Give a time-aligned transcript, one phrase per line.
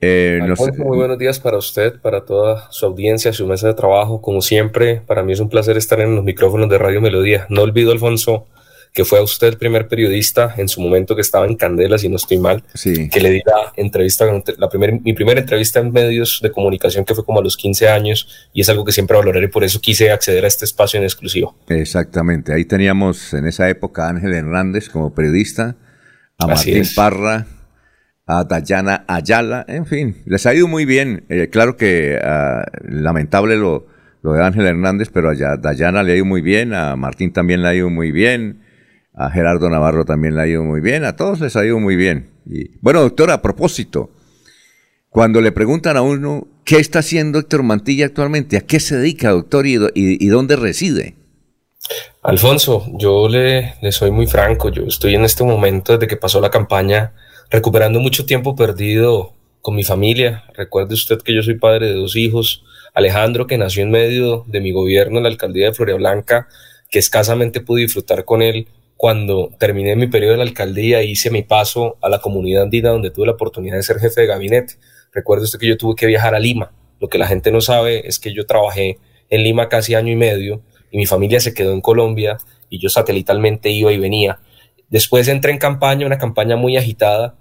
[0.00, 0.40] Eh,
[0.76, 4.22] muy buenos días para usted, para toda su audiencia, su mesa de trabajo.
[4.22, 7.46] Como siempre, para mí es un placer estar en los micrófonos de Radio Melodía.
[7.48, 8.46] No olvido, Alfonso,
[8.92, 12.08] que fue a usted el primer periodista en su momento que estaba en Candela, si
[12.08, 14.24] no estoy mal, que le di la entrevista,
[14.56, 17.88] la primer, mi primera entrevista en medios de comunicación que fue como a los 15
[17.88, 20.98] años y es algo que siempre valoraré y por eso quise acceder a este espacio
[20.98, 21.56] en exclusivo.
[21.68, 25.76] Exactamente, ahí teníamos en esa época a Ángel Hernández como periodista,
[26.38, 27.46] a Martín Parra,
[28.28, 31.24] a Dayana Ayala, en fin, les ha ido muy bien.
[31.30, 33.86] Eh, claro que ah, lamentable lo,
[34.22, 37.62] lo de Ángel Hernández, pero a Dayana le ha ido muy bien, a Martín también
[37.62, 38.60] le ha ido muy bien,
[39.14, 41.96] a Gerardo Navarro también le ha ido muy bien, a todos les ha ido muy
[41.96, 42.28] bien.
[42.44, 44.10] Y, bueno, doctor, a propósito,
[45.08, 49.30] cuando le preguntan a uno qué está haciendo Héctor Mantilla actualmente, a qué se dedica,
[49.30, 51.14] doctor, y, dónde reside.
[52.22, 56.42] Alfonso, yo le, le, soy muy franco, yo estoy en este momento desde que pasó
[56.42, 57.14] la campaña
[57.50, 60.44] recuperando mucho tiempo perdido con mi familia.
[60.54, 64.60] Recuerde usted que yo soy padre de dos hijos, Alejandro que nació en medio de
[64.60, 66.48] mi gobierno en la alcaldía de Floria Blanca,
[66.90, 71.42] que escasamente pude disfrutar con él cuando terminé mi periodo en la alcaldía hice mi
[71.42, 74.74] paso a la comunidad andina donde tuve la oportunidad de ser jefe de gabinete.
[75.12, 76.72] Recuerdo usted que yo tuve que viajar a Lima.
[76.98, 78.98] Lo que la gente no sabe es que yo trabajé
[79.30, 82.38] en Lima casi año y medio y mi familia se quedó en Colombia
[82.68, 84.40] y yo satelitalmente iba y venía.
[84.88, 87.36] Después entré en campaña, una campaña muy agitada,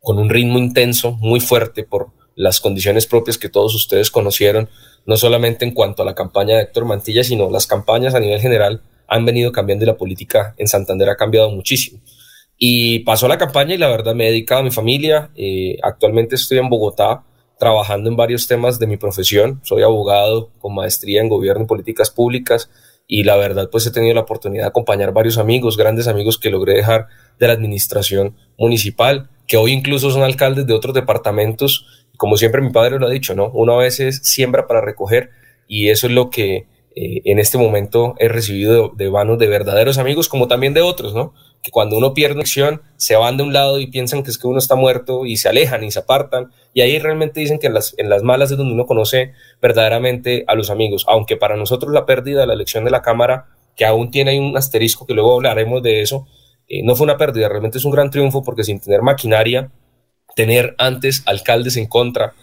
[0.00, 4.68] con un ritmo intenso, muy fuerte por las condiciones propias que todos ustedes conocieron,
[5.06, 8.40] no solamente en cuanto a la campaña de Héctor Mantilla, sino las campañas a nivel
[8.40, 12.00] general han venido cambiando y la política en Santander ha cambiado muchísimo.
[12.56, 15.30] Y pasó la campaña y la verdad me he dedicado a mi familia.
[15.34, 17.24] Eh, actualmente estoy en Bogotá
[17.58, 19.60] trabajando en varios temas de mi profesión.
[19.64, 22.70] Soy abogado con maestría en gobierno y políticas públicas
[23.06, 26.50] y la verdad pues he tenido la oportunidad de acompañar varios amigos, grandes amigos que
[26.50, 27.08] logré dejar
[27.38, 31.86] de la administración municipal, que hoy incluso son alcaldes de otros departamentos.
[32.16, 33.50] Como siempre mi padre lo ha dicho, ¿no?
[33.52, 35.30] Uno a veces siembra para recoger
[35.66, 39.98] y eso es lo que eh, en este momento he recibido de, manos de verdaderos
[39.98, 41.32] amigos como también de otros, ¿no?
[41.62, 44.46] Que cuando uno pierde acción se van de un lado y piensan que es que
[44.46, 47.74] uno está muerto y se alejan y se apartan y ahí realmente dicen que en
[47.74, 51.92] las, en las malas es donde uno conoce verdaderamente a los amigos, aunque para nosotros
[51.92, 55.34] la pérdida de la elección de la Cámara, que aún tiene un asterisco que luego
[55.34, 56.26] hablaremos de eso,
[56.68, 59.70] eh, no fue una pérdida, realmente es un gran triunfo porque sin tener maquinaria,
[60.36, 62.34] tener antes alcaldes en contra,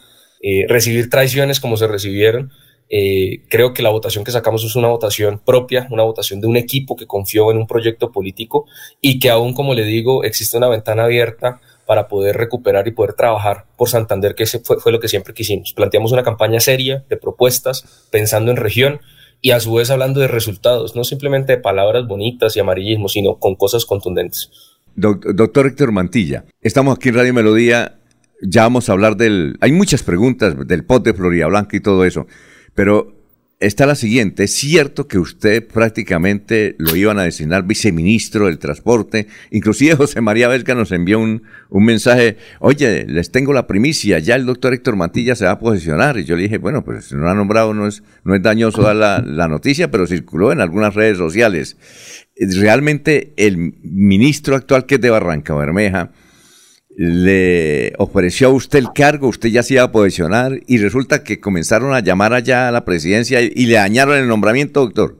[0.41, 2.51] eh, recibir traiciones como se recibieron,
[2.89, 6.57] eh, creo que la votación que sacamos es una votación propia, una votación de un
[6.57, 8.65] equipo que confió en un proyecto político
[8.99, 13.13] y que aún, como le digo, existe una ventana abierta para poder recuperar y poder
[13.13, 15.73] trabajar por Santander, que ese fue, lo que siempre quisimos.
[15.73, 18.99] Planteamos una campaña seria de propuestas, pensando en región
[19.41, 23.37] y a su vez hablando de resultados, no simplemente de palabras bonitas y amarillismo, sino
[23.39, 24.51] con cosas contundentes.
[24.95, 27.99] Doctor Héctor Mantilla, estamos aquí en Radio Melodía,
[28.41, 29.57] ya vamos a hablar del...
[29.61, 32.27] Hay muchas preguntas del pot de Florida Blanca y todo eso,
[32.79, 33.13] pero
[33.59, 34.45] está la siguiente.
[34.45, 39.27] Es cierto que usted prácticamente lo iban a designar viceministro del transporte.
[39.51, 42.37] Inclusive José María Vesga nos envió un, mensaje.
[42.61, 44.19] Oye, les tengo la primicia.
[44.19, 46.17] Ya el doctor Héctor Mantilla se va a posicionar.
[46.17, 48.41] Y yo le dije, bueno, pues si no lo ha nombrado no es, no es
[48.41, 51.75] dañoso dar la, la noticia, pero circuló en algunas redes sociales.
[52.37, 56.13] Realmente el ministro actual que es de Barranca Bermeja,
[57.01, 61.39] le ofreció a usted el cargo, usted ya se iba a posicionar y resulta que
[61.39, 65.15] comenzaron a llamar allá a la presidencia y, le dañaron el nombramiento, doctor.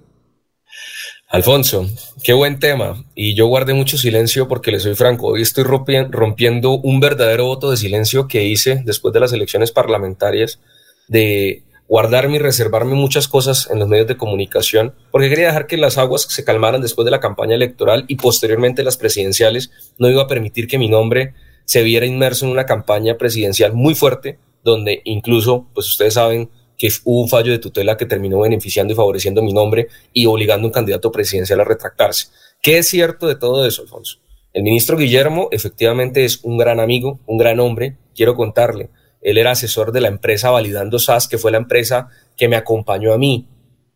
[1.29, 1.89] Alfonso,
[2.21, 3.05] qué buen tema.
[3.15, 5.27] Y yo guardé mucho silencio porque le soy franco.
[5.27, 10.59] Hoy estoy rompiendo un verdadero voto de silencio que hice después de las elecciones parlamentarias
[11.07, 15.77] de guardarme y reservarme muchas cosas en los medios de comunicación porque quería dejar que
[15.77, 19.71] las aguas se calmaran después de la campaña electoral y posteriormente las presidenciales.
[19.97, 21.35] No iba a permitir que mi nombre
[21.69, 26.49] se viera inmerso en una campaña presidencial muy fuerte, donde incluso, pues ustedes saben
[26.79, 30.65] que hubo un fallo de tutela que terminó beneficiando y favoreciendo mi nombre y obligando
[30.65, 32.29] a un candidato presidencial a retractarse.
[32.63, 34.17] ¿Qué es cierto de todo eso, Alfonso?
[34.51, 38.89] El ministro Guillermo efectivamente es un gran amigo, un gran hombre, quiero contarle.
[39.21, 43.13] Él era asesor de la empresa Validando SAS, que fue la empresa que me acompañó
[43.13, 43.47] a mí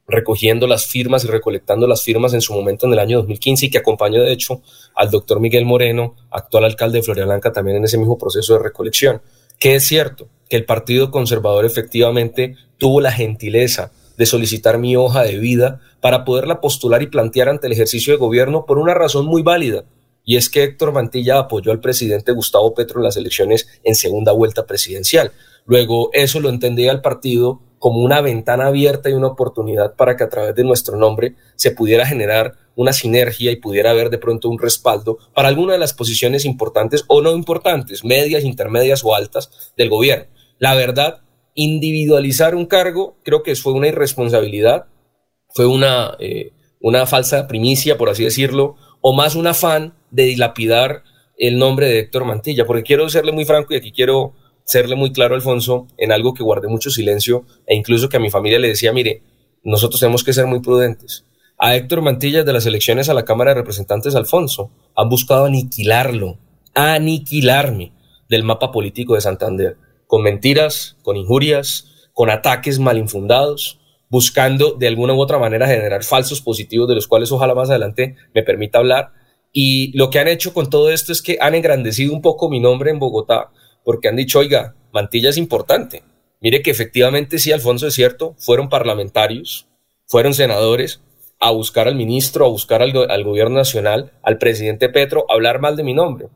[0.07, 3.69] recogiendo las firmas y recolectando las firmas en su momento en el año 2015 y
[3.69, 4.61] que acompañó de hecho
[4.95, 9.21] al doctor Miguel Moreno, actual alcalde de Florida también en ese mismo proceso de recolección.
[9.59, 15.23] Que es cierto que el Partido Conservador efectivamente tuvo la gentileza de solicitar mi hoja
[15.23, 19.25] de vida para poderla postular y plantear ante el ejercicio de gobierno por una razón
[19.25, 19.85] muy válida,
[20.25, 24.31] y es que Héctor Mantilla apoyó al presidente Gustavo Petro en las elecciones en segunda
[24.31, 25.31] vuelta presidencial.
[25.65, 30.23] Luego eso lo entendía el partido como una ventana abierta y una oportunidad para que
[30.23, 34.47] a través de nuestro nombre se pudiera generar una sinergia y pudiera haber de pronto
[34.47, 39.73] un respaldo para alguna de las posiciones importantes o no importantes, medias, intermedias o altas
[39.75, 40.27] del gobierno.
[40.59, 41.23] La verdad,
[41.55, 44.85] individualizar un cargo creo que fue una irresponsabilidad,
[45.49, 51.03] fue una, eh, una falsa primicia, por así decirlo, o más un afán de dilapidar
[51.37, 54.35] el nombre de Héctor Mantilla, porque quiero serle muy franco y aquí quiero
[54.65, 58.29] serle muy claro, Alfonso, en algo que guardé mucho silencio e incluso que a mi
[58.29, 59.23] familia le decía, mire,
[59.63, 61.25] nosotros tenemos que ser muy prudentes.
[61.57, 66.37] A Héctor Mantilla de las elecciones a la Cámara de Representantes, Alfonso, han buscado aniquilarlo,
[66.73, 67.93] aniquilarme
[68.27, 69.77] del mapa político de Santander,
[70.07, 76.03] con mentiras, con injurias, con ataques mal infundados, buscando de alguna u otra manera generar
[76.03, 79.13] falsos positivos de los cuales ojalá más adelante me permita hablar.
[79.51, 82.59] Y lo que han hecho con todo esto es que han engrandecido un poco mi
[82.59, 83.51] nombre en Bogotá,
[83.83, 86.03] porque han dicho, oiga, Mantilla es importante.
[86.39, 89.67] Mire que efectivamente sí, Alfonso, es cierto, fueron parlamentarios,
[90.05, 91.01] fueron senadores
[91.39, 95.59] a buscar al ministro, a buscar al, al gobierno nacional, al presidente Petro, a hablar
[95.59, 96.27] mal de mi nombre,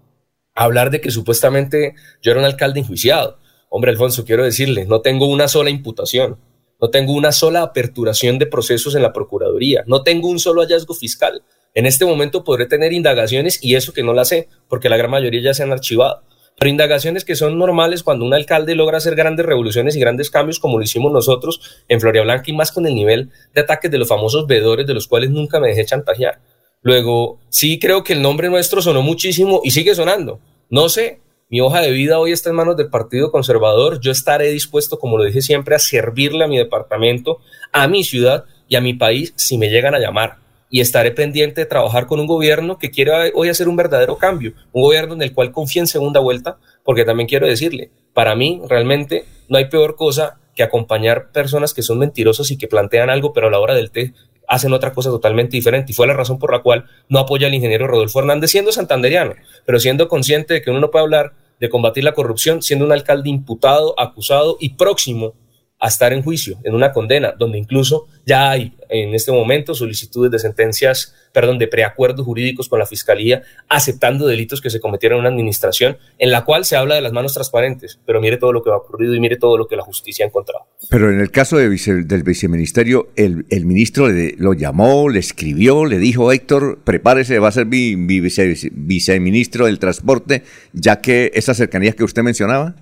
[0.56, 3.38] a hablar de que supuestamente yo era un alcalde enjuiciado.
[3.70, 6.40] Hombre, Alfonso, quiero decirle, no tengo una sola imputación,
[6.80, 10.94] no tengo una sola aperturación de procesos en la Procuraduría, no tengo un solo hallazgo
[10.94, 11.44] fiscal.
[11.74, 15.12] En este momento podré tener indagaciones y eso que no la sé, porque la gran
[15.12, 16.24] mayoría ya se han archivado.
[16.60, 20.60] Pero indagaciones que son normales cuando un alcalde logra hacer grandes revoluciones y grandes cambios
[20.60, 24.00] como lo hicimos nosotros en Floria Blanca y más con el nivel de ataques de
[24.00, 26.40] los famosos vedores de los cuales nunca me dejé chantajear.
[26.82, 30.40] Luego, sí creo que el nombre nuestro sonó muchísimo y sigue sonando.
[30.72, 34.00] No sé, mi hoja de vida hoy está en manos del Partido Conservador.
[34.00, 37.38] Yo estaré dispuesto, como lo dije siempre, a servirle a mi departamento,
[37.72, 41.62] a mi ciudad y a mi país si me llegan a llamar y estaré pendiente
[41.62, 45.22] de trabajar con un gobierno que quiera hoy hacer un verdadero cambio, un gobierno en
[45.22, 49.66] el cual confíe en segunda vuelta, porque también quiero decirle, para mí realmente no hay
[49.66, 53.60] peor cosa que acompañar personas que son mentirosas y que plantean algo, pero a la
[53.60, 54.14] hora del té
[54.48, 55.92] hacen otra cosa totalmente diferente.
[55.92, 59.36] Y fue la razón por la cual no apoya al ingeniero Rodolfo Hernández, siendo santanderiano,
[59.66, 62.92] pero siendo consciente de que uno no puede hablar de combatir la corrupción siendo un
[62.92, 65.34] alcalde imputado, acusado y próximo
[65.80, 70.32] a estar en juicio, en una condena, donde incluso ya hay en este momento solicitudes
[70.32, 75.22] de sentencias, perdón, de preacuerdos jurídicos con la Fiscalía, aceptando delitos que se cometieron en
[75.22, 78.64] una administración, en la cual se habla de las manos transparentes, pero mire todo lo
[78.64, 80.66] que ha ocurrido y mire todo lo que la justicia ha encontrado.
[80.90, 86.80] Pero en el caso del viceministerio, el, ministro lo llamó, le escribió, le dijo, Héctor,
[86.84, 92.76] prepárese, va a ser mi, viceministro del transporte, ya que esas cercanías que usted mencionaba.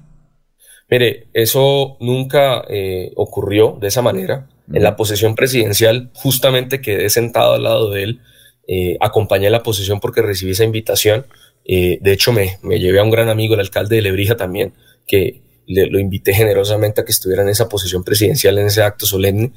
[0.89, 4.47] Mire, eso nunca eh, ocurrió de esa manera.
[4.71, 8.21] En la posesión presidencial, justamente quedé sentado al lado de él,
[8.67, 11.27] eh, acompañé la posesión porque recibí esa invitación.
[11.65, 14.73] Eh, de hecho, me, me, llevé a un gran amigo, el alcalde de Lebrija también,
[15.07, 19.05] que le, lo invité generosamente a que estuviera en esa posesión presidencial, en ese acto
[19.05, 19.51] solemne.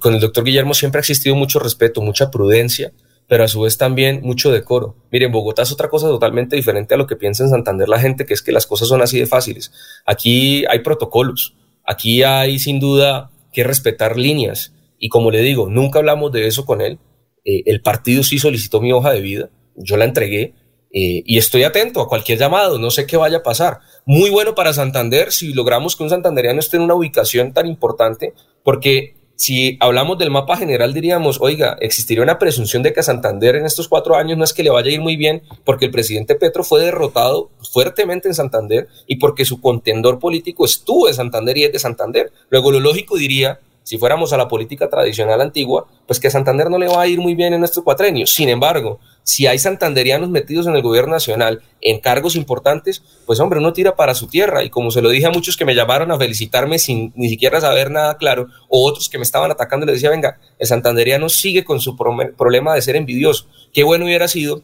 [0.00, 2.92] con el doctor Guillermo siempre ha existido mucho respeto, mucha prudencia,
[3.28, 4.96] pero a su vez también mucho decoro.
[5.12, 8.24] Miren, Bogotá es otra cosa totalmente diferente a lo que piensa en Santander la gente,
[8.24, 9.70] que es que las cosas son así de fáciles.
[10.06, 11.54] Aquí hay protocolos,
[11.84, 14.74] aquí hay sin duda que respetar líneas.
[14.98, 16.98] Y como le digo, nunca hablamos de eso con él.
[17.44, 20.54] Eh, el partido sí solicitó mi hoja de vida, yo la entregué
[20.90, 23.80] eh, y estoy atento a cualquier llamado, no sé qué vaya a pasar.
[24.06, 28.32] Muy bueno para Santander si logramos que un santanderiano esté en una ubicación tan importante,
[28.64, 33.54] porque si hablamos del mapa general, diríamos, oiga, existiría una presunción de que a Santander
[33.54, 35.92] en estos cuatro años no es que le vaya a ir muy bien, porque el
[35.92, 41.56] presidente Petro fue derrotado fuertemente en Santander y porque su contendor político estuvo en Santander
[41.56, 42.32] y es de Santander.
[42.50, 46.68] Luego, lo lógico diría, si fuéramos a la política tradicional antigua, pues que a Santander
[46.68, 48.30] no le va a ir muy bien en estos cuatrenios.
[48.30, 48.98] Sin embargo,
[49.28, 53.94] si hay santanderianos metidos en el gobierno nacional en cargos importantes, pues hombre, uno tira
[53.94, 54.64] para su tierra.
[54.64, 57.60] Y como se lo dije a muchos que me llamaron a felicitarme sin ni siquiera
[57.60, 61.62] saber nada claro, o otros que me estaban atacando, les decía, venga, el santanderiano sigue
[61.62, 63.48] con su problema de ser envidioso.
[63.74, 64.62] Qué bueno hubiera sido,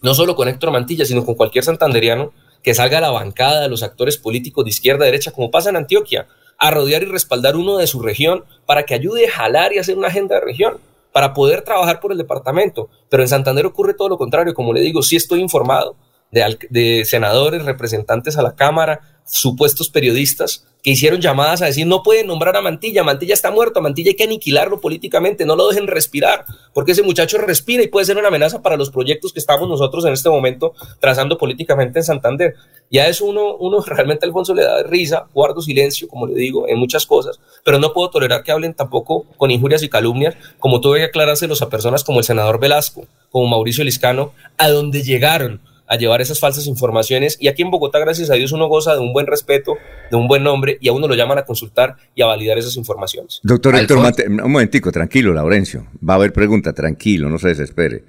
[0.00, 3.68] no solo con Héctor Mantilla, sino con cualquier santanderiano que salga a la bancada de
[3.68, 7.76] los actores políticos de izquierda derecha, como pasa en Antioquia, a rodear y respaldar uno
[7.76, 10.78] de su región para que ayude a jalar y hacer una agenda de región
[11.12, 12.88] para poder trabajar por el departamento.
[13.08, 14.54] Pero en Santander ocurre todo lo contrario.
[14.54, 15.96] Como le digo, sí estoy informado
[16.30, 22.28] de, senadores, representantes a la Cámara, supuestos periodistas que hicieron llamadas a decir no pueden
[22.28, 26.46] nombrar a Mantilla, Mantilla está muerto, Mantilla hay que aniquilarlo políticamente, no lo dejen respirar,
[26.72, 30.04] porque ese muchacho respira y puede ser una amenaza para los proyectos que estamos nosotros
[30.06, 32.54] en este momento trazando políticamente en Santander.
[32.90, 36.68] Y a eso uno, uno realmente, Alfonso, le da risa, guardo silencio, como le digo,
[36.68, 40.80] en muchas cosas, pero no puedo tolerar que hablen tampoco con injurias y calumnias, como
[40.80, 45.60] tuve que aclarárselos a personas como el senador Velasco, como Mauricio Liscano, a donde llegaron
[45.88, 47.36] a llevar esas falsas informaciones.
[47.40, 49.76] Y aquí en Bogotá, gracias a Dios, uno goza de un buen respeto,
[50.10, 52.76] de un buen nombre, y a uno lo llaman a consultar y a validar esas
[52.76, 53.40] informaciones.
[53.42, 55.86] Doctor Héctor, un momentico, tranquilo, Laurencio.
[56.06, 58.04] Va a haber pregunta, tranquilo, no se desespere.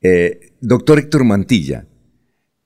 [0.00, 1.86] Eh, doctor Héctor Mantilla,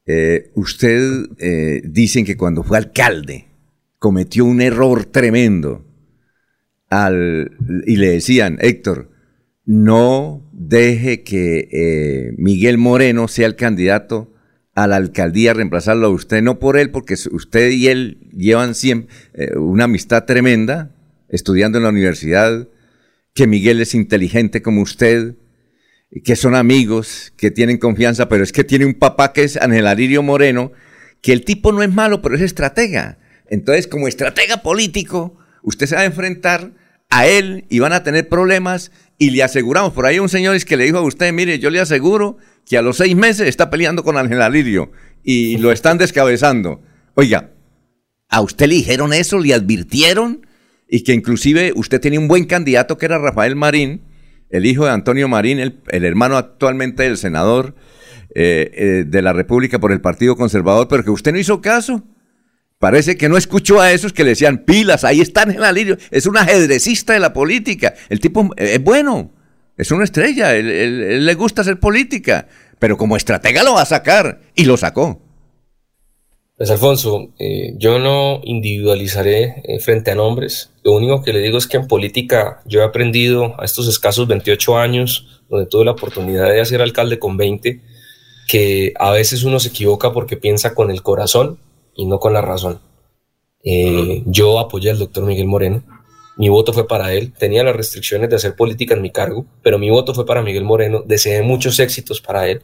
[0.07, 3.49] eh, usted eh, dicen que cuando fue alcalde
[3.99, 5.85] cometió un error tremendo
[6.89, 7.51] al,
[7.87, 9.11] y le decían, Héctor,
[9.65, 14.33] no deje que eh, Miguel Moreno sea el candidato
[14.77, 19.13] a la alcaldía, reemplazarlo a usted, no por él, porque usted y él llevan siempre
[19.33, 20.95] eh, una amistad tremenda,
[21.31, 22.69] estudiando en la universidad,
[23.35, 25.35] que Miguel es inteligente como usted,
[26.25, 29.87] que son amigos, que tienen confianza, pero es que tiene un papá que es Ángel
[29.87, 30.73] Aririo Moreno,
[31.23, 33.19] que el tipo no es malo, pero es estratega.
[33.49, 36.73] Entonces, como estratega político, usted se va a enfrentar
[37.11, 40.65] a él y van a tener problemas y le aseguramos, por ahí un señor es
[40.65, 42.37] que le dijo a usted, mire, yo le aseguro
[42.67, 44.91] que a los seis meses está peleando con Ángel Alirio
[45.23, 46.83] y lo están descabezando.
[47.15, 47.51] Oiga,
[48.29, 49.39] ¿a usted le dijeron eso?
[49.39, 50.47] ¿Le advirtieron?
[50.89, 54.03] Y que inclusive usted tenía un buen candidato que era Rafael Marín,
[54.51, 57.75] el hijo de Antonio Marín, el, hermano actualmente del senador
[58.35, 62.05] eh, eh, de la República por el Partido Conservador, pero que usted no hizo caso.
[62.79, 65.97] Parece que no escuchó a esos que le decían pilas, ahí están en la línea.
[66.11, 67.95] Es un ajedrecista de la política.
[68.11, 69.33] El tipo es bueno,
[69.79, 74.43] es una estrella, él, le gusta hacer política, pero como estratega lo va a sacar
[74.55, 75.23] y lo sacó.
[76.59, 80.71] Pues Alfonso, eh, yo no individualizaré eh, frente a nombres.
[80.83, 84.27] Lo único que le digo es que en política yo he aprendido a estos escasos
[84.29, 87.83] 28 años, donde tuve la oportunidad de ser alcalde con 20,
[88.49, 91.59] que a veces uno se equivoca porque piensa con el corazón
[91.97, 92.81] y no con la razón.
[93.65, 95.83] Eh, yo apoyé al doctor Miguel Moreno,
[96.37, 99.79] mi voto fue para él, tenía las restricciones de hacer política en mi cargo, pero
[99.79, 102.63] mi voto fue para Miguel Moreno, deseé muchos éxitos para él.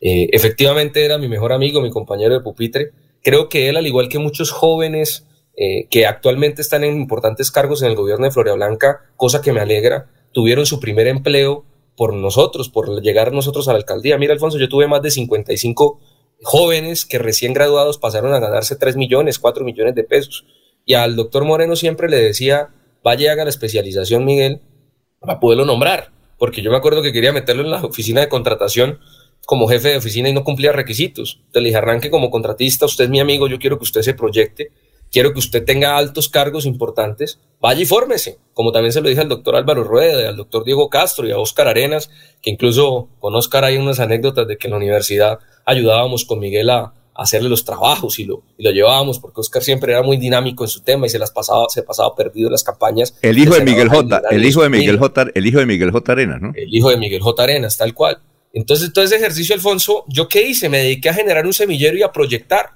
[0.00, 2.92] Eh, efectivamente era mi mejor amigo, mi compañero de pupitre.
[3.22, 7.80] Creo que él, al igual que muchos jóvenes eh, que actualmente están en importantes cargos
[7.80, 11.64] en el gobierno de Floria Blanca, cosa que me alegra, tuvieron su primer empleo
[11.96, 14.18] por nosotros, por llegar nosotros a la alcaldía.
[14.18, 15.98] Mira, Alfonso, yo tuve más de 55
[16.42, 20.44] jóvenes que recién graduados pasaron a ganarse 3 millones, 4 millones de pesos.
[20.84, 22.68] Y al doctor Moreno siempre le decía,
[23.02, 24.60] vaya y haga la especialización, Miguel,
[25.20, 26.12] para poderlo nombrar.
[26.38, 29.00] Porque yo me acuerdo que quería meterlo en la oficina de contratación
[29.46, 31.36] como jefe de oficina y no cumplía requisitos.
[31.38, 34.14] Entonces le dije, arranque como contratista, usted es mi amigo, yo quiero que usted se
[34.14, 34.72] proyecte,
[35.10, 38.38] quiero que usted tenga altos cargos importantes, vaya y fórmese.
[38.54, 41.38] Como también se lo dije al doctor Álvaro Rueda, al doctor Diego Castro y a
[41.38, 42.10] Óscar Arenas,
[42.42, 46.70] que incluso con Óscar hay unas anécdotas de que en la universidad ayudábamos con Miguel
[46.70, 50.64] a, hacerle los trabajos y lo, y lo llevábamos, porque Oscar siempre era muy dinámico
[50.64, 53.16] en su tema y se las pasaba, se pasaba perdido en las campañas.
[53.22, 56.12] El hijo de Miguel J, el hijo de Miguel J, el hijo de Miguel J
[56.12, 56.52] Arenas, ¿no?
[56.54, 58.18] El hijo de Miguel J Arenas, tal cual.
[58.52, 60.68] Entonces, todo ese ejercicio, Alfonso, ¿yo qué hice?
[60.68, 62.70] Me dediqué a generar un semillero y a proyectar.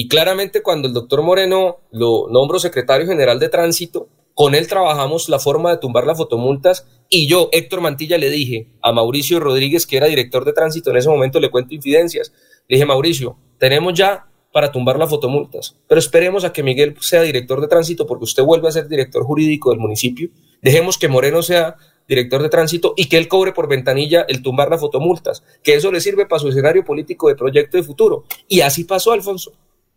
[0.00, 5.28] Y claramente cuando el doctor Moreno lo nombro secretario general de tránsito, con él trabajamos
[5.28, 9.88] la forma de tumbar las fotomultas y yo, Héctor Mantilla, le dije a Mauricio Rodríguez,
[9.88, 12.32] que era director de tránsito en ese momento, le cuento infidencias.
[12.68, 17.22] Le dije, Mauricio, tenemos ya para tumbar las fotomultas, pero esperemos a que Miguel sea
[17.22, 20.30] director de tránsito porque usted vuelve a ser director jurídico del municipio.
[20.62, 21.74] Dejemos que Moreno sea
[22.06, 25.90] director de tránsito y que él cobre por ventanilla el tumbar las fotomultas, que eso
[25.90, 28.22] le sirve para su escenario político de proyecto de futuro.
[28.46, 29.54] Y así pasó, Alfonso.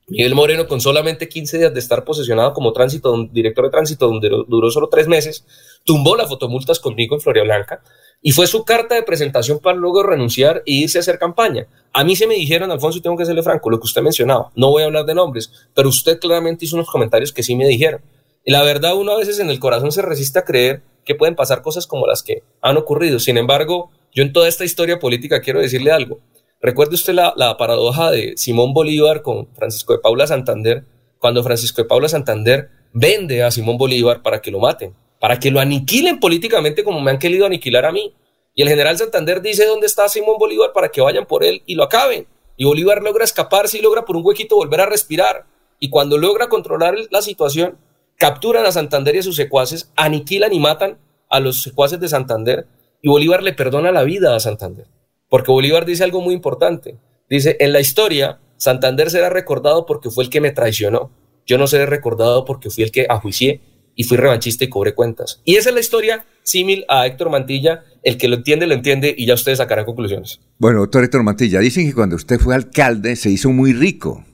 [0.08, 4.29] Miguel Moreno, con solamente 15 días de estar posesionado como tránsito, director de tránsito, donde
[4.48, 5.46] duró solo tres meses,
[5.86, 7.81] tumbó las fotomultas conmigo en Floria Blanca
[8.22, 11.67] y fue su carta de presentación para luego renunciar e irse a hacer campaña.
[11.93, 14.51] A mí se me dijeron, Alfonso, y tengo que serle franco, lo que usted mencionaba,
[14.55, 17.67] no voy a hablar de nombres, pero usted claramente hizo unos comentarios que sí me
[17.67, 18.01] dijeron.
[18.43, 21.36] Y la verdad, uno a veces en el corazón se resiste a creer que pueden
[21.36, 23.20] pasar cosas como las que han ocurrido.
[23.20, 26.20] Sin embargo, yo en toda esta historia política quiero decirle algo.
[26.62, 30.86] Recuerde usted la, paradoja de Simón Bolívar con Francisco de Paula Santander,
[31.18, 35.50] cuando Francisco de Paula Santander vende a Simón Bolívar para que lo maten, para que
[35.50, 38.13] lo aniquilen políticamente como me han querido aniquilar a mí.
[38.53, 41.74] Y el general Santander dice dónde está Simón Bolívar para que vayan por él y
[41.74, 42.27] lo acaben.
[42.58, 45.46] Y Bolívar logra escaparse y logra por un huequito volver a respirar.
[45.80, 47.80] Y cuando logra controlar la situación,
[48.18, 52.68] capturan a Santander y a sus secuaces, aniquilan y matan a los secuaces de Santander
[53.01, 54.86] y Bolívar le perdona la vida a Santander.
[55.31, 56.97] Porque Bolívar dice algo muy importante.
[57.29, 61.09] Dice, en la historia, Santander será recordado porque fue el que me traicionó.
[61.45, 63.61] Yo no seré recordado porque fui el que ajuicié
[63.95, 65.41] y fui revanchista y cobré cuentas.
[65.45, 67.85] Y esa es la historia símil a Héctor Mantilla.
[68.03, 70.41] El que lo entiende, lo entiende y ya ustedes sacarán conclusiones.
[70.57, 74.25] Bueno, doctor Héctor Mantilla, dicen que cuando usted fue alcalde se hizo muy rico.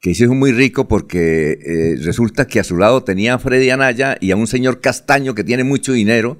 [0.00, 3.68] Que se hizo muy rico porque eh, resulta que a su lado tenía a Freddy
[3.68, 6.38] Anaya y a un señor Castaño que tiene mucho dinero,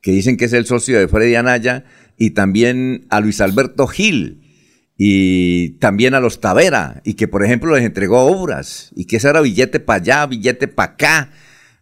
[0.00, 1.84] que dicen que es el socio de Freddy Anaya,
[2.18, 4.44] y también a Luis Alberto Gil.
[5.00, 9.28] y también a los Tavera, y que por ejemplo les entregó obras, y que ese
[9.28, 11.30] era billete para allá, billete para acá.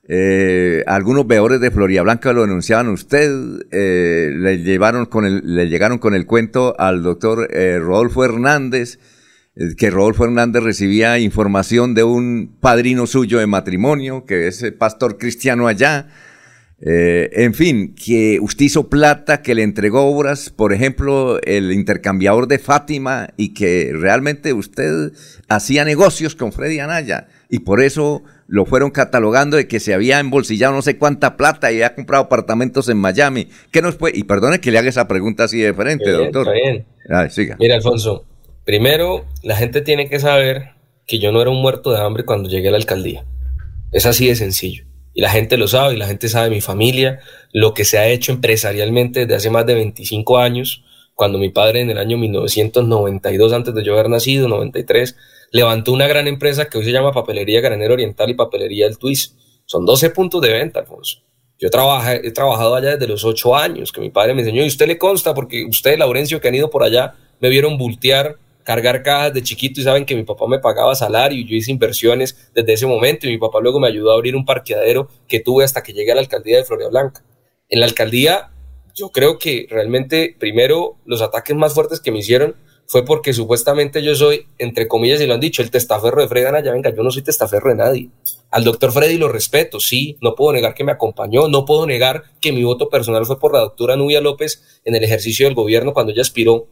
[0.09, 3.31] Eh, algunos veedores de Floria Blanca lo denunciaban usted,
[3.73, 8.99] eh, le, llevaron con el, le llegaron con el cuento al doctor eh, Rodolfo Hernández,
[9.79, 15.17] que Rodolfo Hernández recibía información de un padrino suyo de matrimonio, que es el pastor
[15.17, 16.09] cristiano allá,
[16.79, 22.49] eh, en fin, que usted hizo plata, que le entregó obras, por ejemplo, el intercambiador
[22.49, 25.13] de Fátima, y que realmente usted
[25.49, 30.21] hacía negocios con Freddy Anaya, y por eso lo fueron catalogando de que se había
[30.21, 33.49] embolsillado no sé cuánta plata y había comprado apartamentos en Miami.
[33.73, 34.17] ¿Qué nos puede?
[34.17, 36.55] Y perdone que le haga esa pregunta así de frente, doctor.
[36.55, 37.31] Está bien.
[37.31, 37.57] siga.
[37.59, 38.27] Mira, Alfonso,
[38.65, 40.75] primero, la gente tiene que saber
[41.07, 43.25] que yo no era un muerto de hambre cuando llegué a la alcaldía.
[43.93, 44.85] Es así de sencillo
[45.17, 47.21] y la gente lo sabe, y la gente sabe mi familia,
[47.51, 51.81] lo que se ha hecho empresarialmente desde hace más de 25 años, cuando mi padre
[51.81, 55.17] en el año 1992, antes de yo haber nacido, 93,
[55.53, 59.39] levantó una gran empresa que hoy se llama Papelería Granero Oriental y Papelería El Twist.
[59.65, 61.23] Son 12 puntos de venta, Alfonso.
[61.59, 64.87] Yo he trabajado allá desde los 8 años, que mi padre me enseñó, y usted
[64.87, 69.33] le consta, porque usted, Laurencio, que han ido por allá, me vieron voltear cargar cajas
[69.33, 72.73] de chiquito y saben que mi papá me pagaba salario y yo hice inversiones desde
[72.73, 75.85] ese momento y mi papá luego me ayudó a abrir un parqueadero que tuve hasta
[75.85, 77.25] que llegué a la alcaldía de Florida Blanca.
[77.69, 78.51] En la alcaldía
[78.93, 82.57] yo creo que realmente primero los ataques más fuertes que me hicieron
[82.89, 86.47] fue porque supuestamente yo soy, entre comillas, y lo han dicho, el testaferro de Freddy
[86.47, 86.73] Anaya.
[86.73, 88.11] Venga, yo no soy testaferro de nadie.
[88.51, 92.23] Al doctor Freddy lo respeto, sí, no puedo negar que me acompañó, no puedo negar
[92.41, 95.95] que mi voto personal fue por la doctora Nubia López en el ejercicio del gobierno
[95.95, 96.69] cuando ella aspiró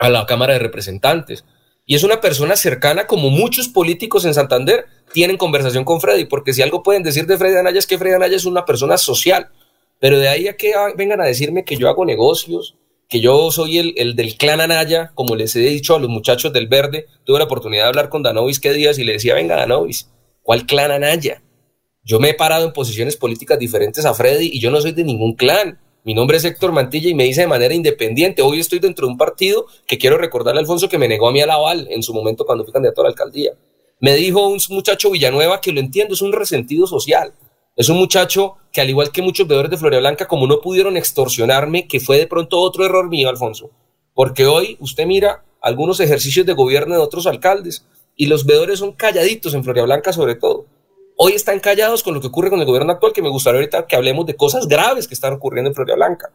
[0.00, 1.44] a la Cámara de Representantes.
[1.86, 6.52] Y es una persona cercana, como muchos políticos en Santander tienen conversación con Freddy, porque
[6.52, 9.50] si algo pueden decir de Freddy Anaya es que Freddy Anaya es una persona social.
[9.98, 12.76] Pero de ahí a que vengan a decirme que yo hago negocios,
[13.08, 16.52] que yo soy el, el, del clan Anaya, como les he dicho a los muchachos
[16.52, 19.56] del Verde, tuve la oportunidad de hablar con Danovis qué días y le decía, venga
[19.56, 20.10] Danovis,
[20.42, 21.42] ¿cuál clan Anaya?
[22.02, 25.04] Yo me he parado en posiciones políticas diferentes a Freddy y yo no soy de
[25.04, 25.80] ningún clan.
[26.02, 28.40] Mi nombre es Héctor Mantilla y me dice de manera independiente.
[28.40, 31.32] Hoy estoy dentro de un partido que quiero recordarle a Alfonso que me negó a
[31.32, 33.52] mí a la aval en su momento cuando fui candidato a la alcaldía.
[34.00, 37.34] Me dijo un muchacho Villanueva que lo entiendo, es un resentido social.
[37.76, 40.96] Es un muchacho que al igual que muchos veedores de Floria Blanca, como no pudieron
[40.96, 43.70] extorsionarme, que fue de pronto otro error mío, Alfonso.
[44.14, 47.84] Porque hoy usted mira algunos ejercicios de gobierno de otros alcaldes
[48.16, 50.66] y los veedores son calladitos en Floria Blanca sobre todo
[51.22, 53.86] hoy están callados con lo que ocurre con el gobierno actual, que me gustaría ahorita
[53.86, 56.32] que hablemos de cosas graves que están ocurriendo en Florida Blanca.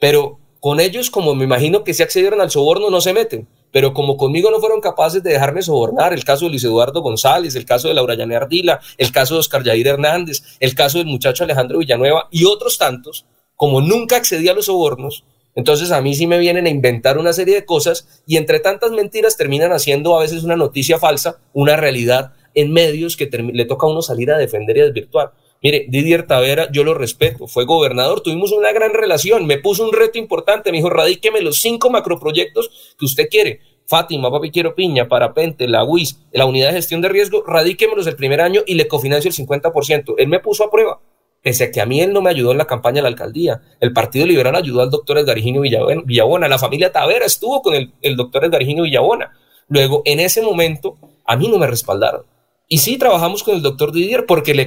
[0.00, 3.46] Pero con ellos, como me imagino que se accedieron al soborno, no se meten.
[3.72, 7.54] Pero como conmigo no fueron capaces de dejarme sobornar, el caso de Luis Eduardo González,
[7.56, 11.08] el caso de Laura Llane Ardila, el caso de Oscar Yair Hernández, el caso del
[11.08, 16.14] muchacho Alejandro Villanueva y otros tantos, como nunca accedí a los sobornos, entonces a mí
[16.14, 20.16] sí me vienen a inventar una serie de cosas y entre tantas mentiras terminan haciendo
[20.16, 24.30] a veces una noticia falsa, una realidad en medios que le toca a uno salir
[24.30, 25.32] a defender y desvirtuar.
[25.62, 29.92] Mire, Didier Tavera, yo lo respeto, fue gobernador, tuvimos una gran relación, me puso un
[29.92, 33.60] reto importante, me dijo, radíqueme los cinco macroproyectos que usted quiere.
[33.86, 38.16] Fátima, Papi Quiero Piña, Parapente, la UIS, la unidad de gestión de riesgo, radíquemelos el
[38.16, 40.14] primer año y le cofinancio el 50%.
[40.18, 41.00] Él me puso a prueba,
[41.42, 43.60] pese a que a mí él no me ayudó en la campaña de la alcaldía.
[43.80, 48.16] El Partido Liberal ayudó al doctor Edgarigino Villabona, la familia Tavera estuvo con el, el
[48.16, 49.32] doctor Edgarigino Villabona.
[49.68, 52.24] Luego, en ese momento, a mí no me respaldaron.
[52.72, 54.66] Y sí, trabajamos con el doctor Didier porque le,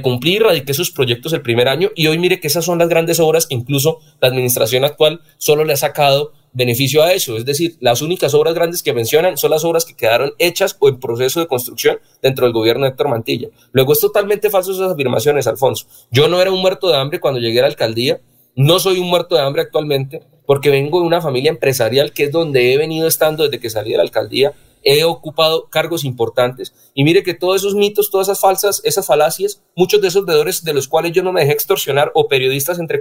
[0.00, 2.88] cumplí y radiqué sus proyectos el primer año y hoy mire que esas son las
[2.88, 7.36] grandes obras que incluso la administración actual solo le ha sacado beneficio a eso.
[7.36, 10.88] Es decir, las únicas obras grandes que mencionan son las obras que quedaron hechas o
[10.88, 13.48] en proceso de construcción dentro del gobierno de Héctor Mantilla.
[13.72, 15.84] Luego es totalmente falso esas afirmaciones, Alfonso.
[16.10, 18.22] Yo no era un muerto de hambre cuando llegué a la alcaldía,
[18.56, 22.32] no soy un muerto de hambre actualmente porque vengo de una familia empresarial que es
[22.32, 26.74] donde he venido estando desde que salí de la alcaldía he ocupado cargos importantes.
[26.94, 30.64] Y mire que todos esos mitos, todas esas falsas, esas falacias, muchos de esos deudores
[30.64, 33.00] de los cuales yo no me dejé extorsionar o periodistas entre,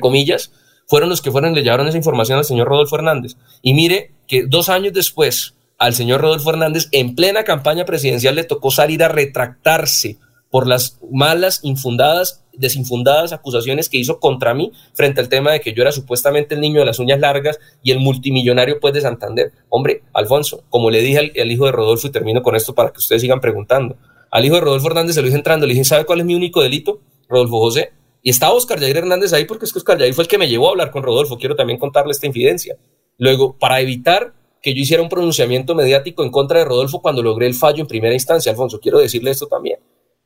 [0.00, 0.52] comillas,
[0.86, 3.36] fueron los que fueron le llevaron esa información al señor Rodolfo Hernández.
[3.62, 8.44] Y mire que dos años después, al señor Rodolfo Hernández, en plena campaña presidencial, le
[8.44, 10.18] tocó salir a retractarse
[10.50, 15.72] por las malas, infundadas, desinfundadas acusaciones que hizo contra mí frente al tema de que
[15.72, 19.52] yo era supuestamente el niño de las uñas largas y el multimillonario pues de Santander.
[19.68, 22.98] Hombre, Alfonso, como le dije al, hijo de Rodolfo y termino con esto para que
[22.98, 23.96] ustedes sigan preguntando.
[24.30, 26.34] Al hijo de Rodolfo Hernández se lo dije entrando, le dije, ¿sabe cuál es mi
[26.34, 27.00] único delito?
[27.28, 27.92] Rodolfo José.
[28.22, 30.48] Y estaba Oscar Jair Hernández ahí porque es que Oscar Jair fue el que me
[30.48, 31.38] llevó a hablar con Rodolfo.
[31.38, 32.76] Quiero también contarle esta infidencia.
[33.18, 37.46] Luego, para evitar que yo hiciera un pronunciamiento mediático en contra de Rodolfo cuando logré
[37.46, 39.78] el fallo en primera instancia, Alfonso, quiero decirle esto también.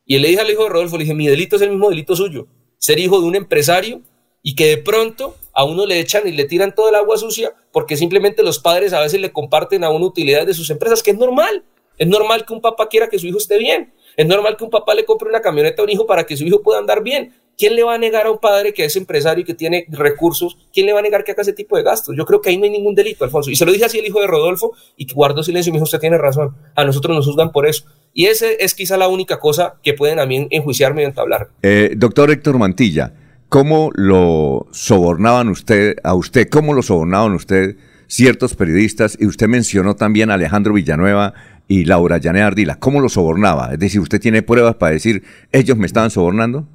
[0.06, 2.14] Y le dije al hijo de Rodolfo, le dije, mi delito es el mismo delito
[2.14, 2.46] suyo,
[2.78, 4.02] ser hijo de un empresario
[4.42, 7.54] y que de pronto a uno le echan y le tiran todo el agua sucia
[7.72, 11.12] porque simplemente los padres a veces le comparten a una utilidades de sus empresas, que
[11.12, 11.64] es normal.
[11.96, 13.94] Es normal que un papá quiera que su hijo esté bien.
[14.16, 16.44] Es normal que un papá le compre una camioneta a un hijo para que su
[16.44, 17.34] hijo pueda andar bien.
[17.56, 20.58] ¿Quién le va a negar a un padre que es empresario y que tiene recursos?
[20.72, 22.16] ¿Quién le va a negar que haga ese tipo de gastos?
[22.16, 23.50] Yo creo que ahí no hay ningún delito, Alfonso.
[23.50, 25.84] Y se lo dije así el hijo de Rodolfo y guardó silencio y me dijo,
[25.84, 26.56] usted tiene razón.
[26.74, 27.84] A nosotros nos juzgan por eso.
[28.14, 31.48] Y ese es quizá la única cosa que pueden a mí enjuiciarme y entablar.
[31.62, 33.12] Eh, doctor Héctor Mantilla,
[33.48, 39.18] ¿cómo lo sobornaban usted, a usted, cómo lo sobornaban usted ciertos periodistas?
[39.20, 41.35] Y usted mencionó también a Alejandro Villanueva
[41.66, 42.77] y Laura Yané Ardila.
[42.77, 43.70] ¿Cómo lo sobornaba?
[43.72, 46.68] Es decir, ¿usted tiene pruebas para decir, ellos me estaban sobornando?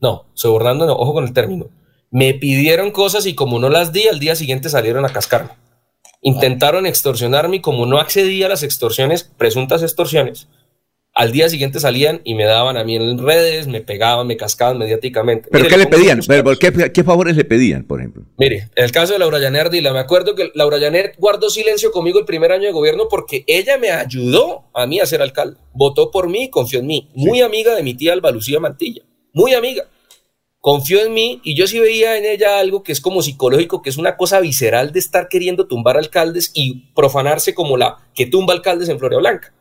[0.00, 1.66] No, sobornando no, ojo con el término.
[2.10, 5.50] Me pidieron cosas y como no las di, al día siguiente salieron a cascarme.
[6.22, 10.48] Intentaron extorsionarme y como no accedí a las extorsiones, presuntas extorsiones,
[11.18, 14.78] al día siguiente salían y me daban a mí en redes, me pegaban, me cascaban
[14.78, 15.48] mediáticamente.
[15.50, 16.20] ¿Pero qué le pedían?
[16.92, 18.22] qué, favores le pedían, por ejemplo?
[18.36, 21.90] Mire, en el caso de Laura Llaner Dila, me acuerdo que Laura Llaner guardó silencio
[21.90, 25.58] conmigo el primer año de gobierno porque ella me ayudó a mí a ser alcalde.
[25.72, 27.10] Votó por mí y confió en mí.
[27.16, 29.02] Muy amiga de mi tía Alba Lucía Mantilla.
[29.32, 29.88] Muy amiga.
[30.60, 33.90] Confió en mí y yo sí veía en ella algo que es como psicológico, que
[33.90, 38.54] es una cosa visceral de estar queriendo tumbar alcaldes y profanarse como la que tumba
[38.54, 39.52] alcaldes en Floria Blanca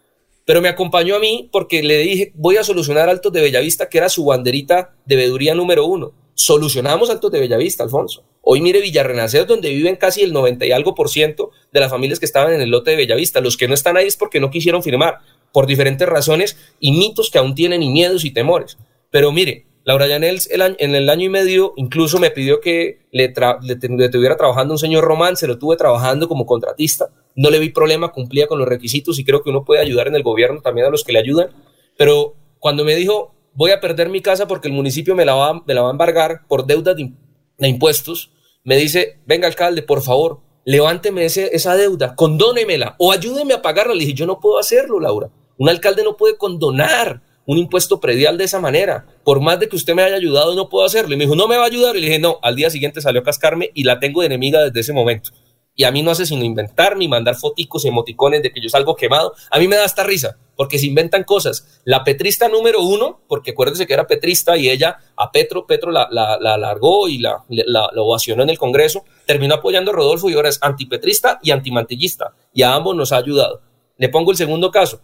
[0.48, 3.98] pero me acompañó a mí porque le dije, voy a solucionar Altos de Bellavista, que
[3.98, 6.14] era su banderita de veeduría número uno.
[6.36, 8.24] Solucionamos Altos de Bellavista, Alfonso.
[8.42, 12.20] Hoy mire Villarrenacer, donde viven casi el 90 y algo por ciento de las familias
[12.20, 13.42] que estaban en el lote de Bellavista.
[13.42, 15.20] Los que no están ahí es porque no quisieron firmar,
[15.52, 18.78] por diferentes razones y mitos que aún tienen y miedos y temores.
[19.12, 24.36] Pero mire, Laura Yanels en el año y medio incluso me pidió que le, tuviera
[24.36, 28.48] trabajando un señor Román, se lo tuve trabajando como contratista, no le vi problema, cumplía
[28.48, 31.06] con los requisitos y creo que uno puede ayudar en el gobierno también a los
[31.06, 31.52] que le ayudan,
[31.98, 35.52] pero cuando me dijo voy a perder mi casa porque el municipio me la va,
[35.52, 37.14] a embargar por deuda de,
[37.60, 38.34] impuestos,
[38.66, 43.94] me dice, venga alcalde, por favor, levánteme esa deuda, condónemela o ayúdeme a pagarla.
[43.94, 45.30] Le dije, yo no puedo hacerlo, Laura.
[45.58, 49.06] Un alcalde no puede condonar un impuesto predial de esa manera.
[49.24, 51.14] Por más de que usted me haya ayudado, no puedo hacerlo.
[51.14, 51.96] Y me dijo, no me va a ayudar.
[51.96, 54.62] Y le dije, no, al día siguiente salió a cascarme y la tengo de enemiga
[54.62, 55.32] desde ese momento.
[55.74, 58.68] Y a mí no hace sino inventar ni mandar foticos y emoticones de que yo
[58.68, 59.34] salgo quemado.
[59.50, 61.82] A mí me da esta risa, porque se inventan cosas.
[61.86, 66.10] La petrista número uno, porque acuérdese que era petrista y ella a Petro, Petro la,
[66.12, 70.30] la, la largó y la, la, la, ovacionó en el Congreso, terminó apoyando a Rodolfo
[70.30, 72.34] y ahora es antipetrista y antimantillista.
[72.54, 73.62] Y a ambos nos ha ayudado.
[73.98, 75.00] Le pongo el segundo caso,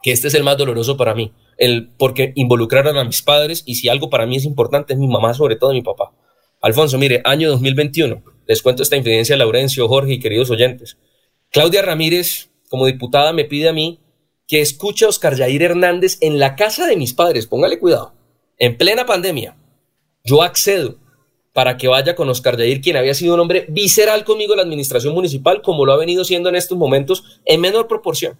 [0.00, 3.76] que este es el más doloroso para mí el porque involucraron a mis padres y
[3.76, 6.12] si algo para mí es importante es mi mamá, sobre todo mi papá.
[6.60, 10.96] Alfonso, mire, año 2021, les cuento esta infidencia Laurencio, Jorge y queridos oyentes.
[11.50, 14.00] Claudia Ramírez, como diputada, me pide a mí
[14.46, 18.12] que escuche a Oscar Yair Hernández en la casa de mis padres, póngale cuidado,
[18.58, 19.56] en plena pandemia.
[20.24, 20.96] Yo accedo
[21.52, 24.64] para que vaya con Oscar Yair, quien había sido un hombre visceral conmigo en la
[24.64, 28.36] administración municipal, como lo ha venido siendo en estos momentos, en menor proporción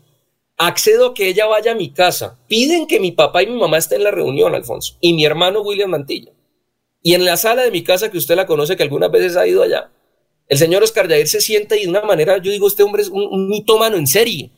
[0.57, 2.39] accedo a que ella vaya a mi casa.
[2.49, 5.63] Piden que mi papá y mi mamá estén en la reunión, Alfonso, y mi hermano
[5.63, 6.33] William Mantilla.
[7.03, 9.47] Y en la sala de mi casa, que usted la conoce, que algunas veces ha
[9.47, 9.91] ido allá,
[10.49, 13.09] el señor Oscar Yair se sienta y de una manera, yo digo, este hombre es
[13.09, 14.51] un, un mitómano en serie,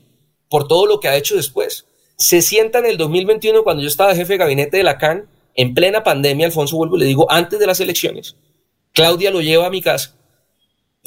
[0.48, 1.86] por todo lo que ha hecho después.
[2.16, 5.74] Se sienta en el 2021, cuando yo estaba jefe de gabinete de la CAN, en
[5.74, 8.36] plena pandemia, Alfonso vuelvo y le digo, antes de las elecciones,
[8.92, 10.16] Claudia lo lleva a mi casa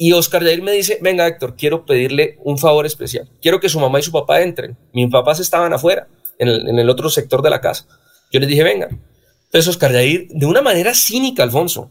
[0.02, 3.28] y Oscar Jair me dice, venga Héctor, quiero pedirle un favor especial.
[3.42, 4.78] Quiero que su mamá y su papá entren.
[4.94, 6.08] Mis papás estaban afuera,
[6.38, 7.86] en el, otro sector de la casa.
[8.32, 8.88] Yo les dije, venga.
[8.88, 11.90] Entonces Oscar Jair, de una manera cínica, Alfonso,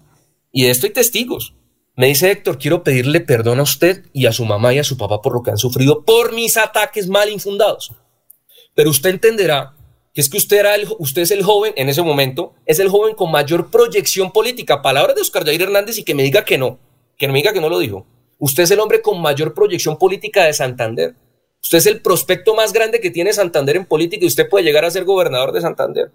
[0.51, 1.53] y de esto hay testigos,
[1.95, 4.97] me dice Héctor, quiero pedirle perdón a usted y a su mamá y a su
[4.97, 7.93] papá por lo que han sufrido por mis ataques mal infundados.
[8.73, 9.75] Pero usted entenderá
[10.15, 13.13] que es que usted, era usted es el joven, en ese momento, es el joven
[13.13, 14.81] con mayor proyección política.
[14.81, 16.79] Palabras de Oscar Jair Hernández y que me diga que no
[17.19, 18.07] que no me diga que no lo dijo.
[18.39, 21.15] Usted es el hombre con mayor proyección política de Santander.
[21.61, 24.85] Usted es el prospecto más grande que tiene Santander en política y usted puede llegar
[24.85, 26.11] a ser gobernador de Santander.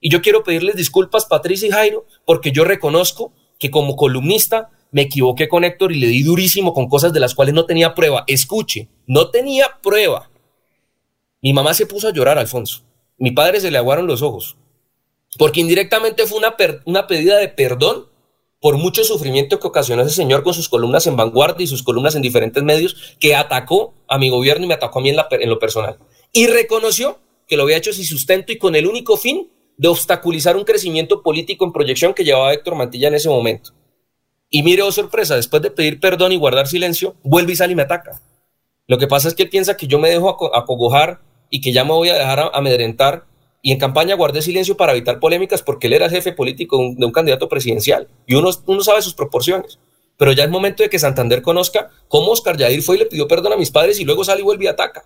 [0.00, 5.02] Y yo quiero pedirles disculpas, Patricia y Jairo, porque yo reconozco que como columnista me
[5.02, 8.22] equivoqué con Héctor y le di durísimo con cosas de las cuales no tenía prueba.
[8.28, 10.30] Escuche, no tenía prueba.
[11.42, 12.84] Mi mamá se puso a llorar, Alfonso.
[13.18, 14.56] Mi padre se le aguaron los ojos.
[15.38, 16.54] Porque indirectamente fue una,
[16.84, 18.06] una pedida de perdón
[18.60, 22.14] por mucho sufrimiento que ocasionó ese señor con sus columnas en vanguardia y sus columnas
[22.14, 25.58] en diferentes medios, que atacó a mi gobierno y me atacó a mí en, lo
[25.58, 25.98] personal.
[26.32, 30.56] Y reconoció que lo había hecho sin sustento y con el único fin de obstaculizar
[30.56, 33.72] un crecimiento político en proyección que llevaba Héctor Mantilla en ese momento.
[34.48, 37.76] Y mire, oh sorpresa, después de pedir perdón y guardar silencio, vuelve y sale y
[37.76, 38.22] me ataca.
[38.86, 41.84] Lo que pasa es que él piensa que yo me dejo acogojar y que ya
[41.84, 43.26] me voy a dejar amedrentar
[43.66, 47.10] y en campaña guardé silencio para evitar polémicas porque él era jefe político de un,
[47.10, 49.80] candidato presidencial y uno, uno sabe sus proporciones.
[50.16, 53.26] pero ya es momento de que Santander conozca cómo Oscar Yair fue y le pidió
[53.26, 55.04] perdón a mis padres y luego sale y vuelve y ataca.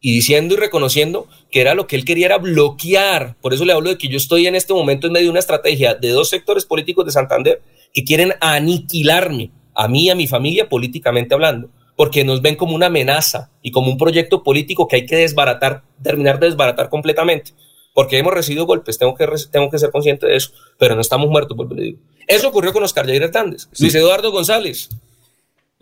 [0.00, 3.36] Y diciendo y reconociendo que era lo que él quería era bloquear.
[3.40, 5.38] Por eso le hablo de que yo estoy en este momento en medio de una
[5.38, 7.62] estrategia de dos sectores políticos de Santander
[7.94, 12.74] que quieren aniquilarme, a mí y a mi familia políticamente hablando, porque nos ven como
[12.74, 17.52] una amenaza y como un proyecto político que hay que desbaratar, terminar de desbaratar completamente
[17.94, 21.28] porque hemos recibido golpes, tengo que, tengo que ser consciente de eso, pero no estamos
[21.28, 21.98] muertos, por le digo.
[22.26, 23.68] Eso ocurrió con Oscar Jair Hernández.
[23.78, 24.88] Luis Eduardo González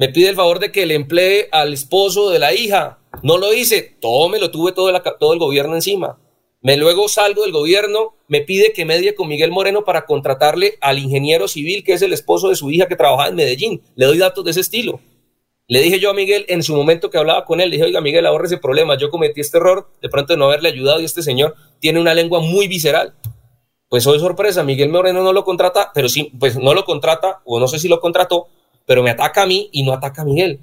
[0.00, 2.98] me pide el favor de que le emplee al esposo de la hija.
[3.22, 6.18] No lo hice, todo me lo tuve todo, todo el gobierno encima.
[6.62, 10.98] Me luego salgo del gobierno, me pide que medie con Miguel Moreno para contratarle al
[10.98, 13.82] ingeniero civil que es el esposo de su hija que trabajaba en Medellín.
[13.94, 15.00] Le doy datos de ese estilo.
[15.70, 18.00] Le dije yo a Miguel en su momento que hablaba con él, le dije, oiga
[18.00, 21.04] Miguel, ahorre ese problema, yo cometí este error de pronto de no haberle ayudado y
[21.04, 23.14] este señor tiene una lengua muy visceral.
[23.88, 27.60] Pues hoy sorpresa, Miguel Moreno no lo contrata, pero sí, pues no lo contrata, o
[27.60, 28.48] no sé si lo contrató,
[28.84, 30.58] pero me ataca a mí y no ataca a Miguel.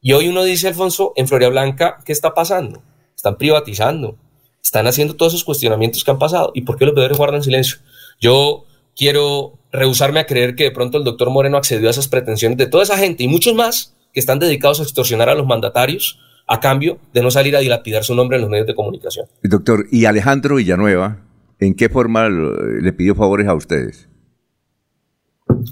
[0.00, 2.84] Y hoy uno dice, Alfonso, en Floria Blanca, ¿qué está pasando?
[3.16, 4.16] Están privatizando,
[4.62, 6.52] están haciendo todos esos cuestionamientos que han pasado.
[6.54, 7.78] ¿Y por qué los bebés guardan silencio?
[8.20, 12.58] Yo quiero rehusarme a creer que de pronto el doctor Moreno accedió a esas pretensiones
[12.58, 16.20] de toda esa gente y muchos más que están dedicados a extorsionar a los mandatarios
[16.46, 19.26] a cambio de no salir a dilapidar su nombre en los medios de comunicación.
[19.42, 21.20] Doctor, ¿y Alejandro Villanueva
[21.60, 24.08] en qué forma le pidió favores a ustedes?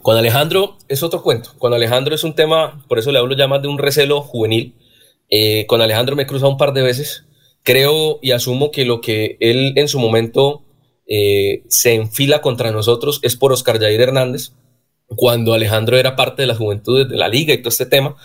[0.02, 1.50] Con Alejandro es otro cuento.
[1.58, 4.74] Con Alejandro es un tema, por eso le hablo ya más de un recelo juvenil.
[5.28, 7.24] Eh, con Alejandro me he cruzado un par de veces.
[7.62, 10.62] Creo y asumo que lo que él en su momento
[11.06, 14.52] eh, se enfila contra nosotros es por Oscar Jair Hernández,
[15.16, 18.16] cuando Alejandro era parte de la juventud de la liga y todo este tema,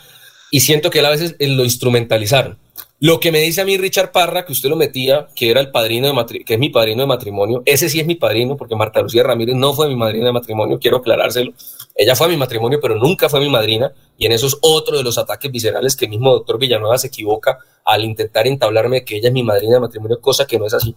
[0.52, 2.58] y siento que él a veces lo instrumentalizaron.
[3.02, 5.70] Lo que me dice a mí Richard Parra, que usted lo metía, que era el
[5.70, 9.02] padrino de que es mi padrino de matrimonio, ese sí es mi padrino, porque Marta
[9.02, 11.52] Lucía Ramírez no fue mi madrina de matrimonio, quiero aclarárselo.
[11.94, 15.04] Ella fue mi matrimonio, pero nunca fue mi madrina, y en eso es otro de
[15.04, 19.28] los ataques viscerales que el mismo doctor Villanueva se equivoca al intentar entablarme que ella
[19.28, 20.96] es mi madrina de matrimonio, cosa que no es así.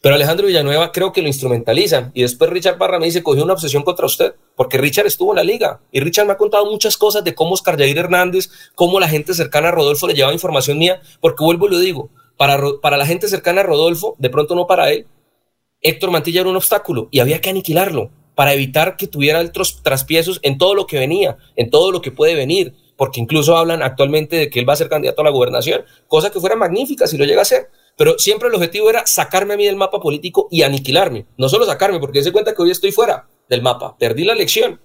[0.00, 2.12] Pero Alejandro Villanueva creo que lo instrumentalizan.
[2.14, 5.36] Y después Richard Barra me dice, cogió una obsesión contra usted, porque Richard estuvo en
[5.36, 5.80] la liga.
[5.90, 9.34] Y Richard me ha contado muchas cosas de cómo Oscar Jair Hernández, cómo la gente
[9.34, 13.06] cercana a Rodolfo le llevaba información mía, porque vuelvo y lo digo, para, para la
[13.06, 15.06] gente cercana a Rodolfo, de pronto no para él,
[15.80, 20.38] Héctor Mantilla era un obstáculo y había que aniquilarlo para evitar que tuviera otros traspiezos
[20.42, 24.36] en todo lo que venía, en todo lo que puede venir, porque incluso hablan actualmente
[24.36, 27.16] de que él va a ser candidato a la gobernación, cosa que fuera magnífica si
[27.16, 30.46] lo llega a ser pero siempre el objetivo era sacarme a mí del mapa político
[30.52, 31.26] y aniquilarme.
[31.36, 34.80] No solo sacarme, porque se cuenta que hoy estoy fuera del mapa, perdí la elección.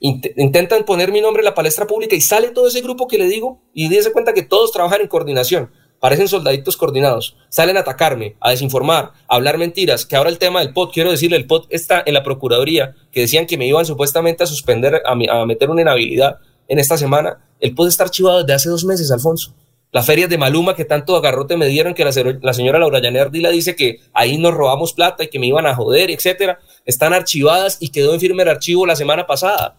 [0.00, 3.28] intentan poner mi nombre en la palestra pública y sale todo ese grupo que le
[3.28, 5.72] digo y dése cuenta que todos trabajan en coordinación.
[6.00, 7.36] Parecen soldaditos coordinados.
[7.50, 10.06] Salen a atacarme, a desinformar, a hablar mentiras.
[10.06, 13.20] Que ahora el tema del POT, quiero decirle, el POT está en la Procuraduría, que
[13.20, 17.46] decían que me iban supuestamente a suspender, a, a meter una inhabilidad en esta semana.
[17.60, 19.54] El POT está archivado desde hace dos meses, Alfonso
[19.94, 22.10] las ferias de Maluma que tanto agarrote me dieron, que la,
[22.52, 25.74] señora Laura Llaner Dila dice que ahí nos robamos plata y que me iban a
[25.76, 29.76] joder, etcétera, están archivadas y quedó en firme el archivo la semana pasada.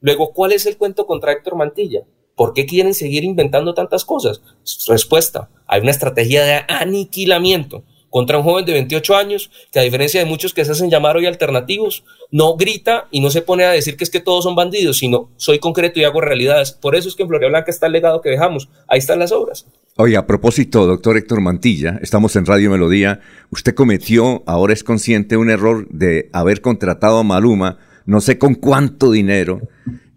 [0.00, 2.00] Luego, ¿cuál es el cuento contra Héctor Mantilla?
[2.34, 4.42] ¿Por qué quieren seguir inventando tantas cosas?
[4.88, 10.20] Respuesta, hay una estrategia de aniquilamiento contra un joven de 28 años que a diferencia
[10.20, 13.70] de muchos que se hacen llamar hoy alternativos, no grita y no se pone a
[13.70, 16.72] decir que es que todos son bandidos, sino soy concreto y hago realidades.
[16.72, 18.68] Por eso es que en Floria Blanca está el legado que dejamos.
[18.86, 19.66] Ahí están las obras.
[19.96, 23.20] Oye, a propósito, doctor Héctor Mantilla, estamos en Radio Melodía.
[23.50, 28.54] Usted cometió, ahora es consciente, un error de haber contratado a Maluma, no sé con
[28.54, 29.62] cuánto dinero,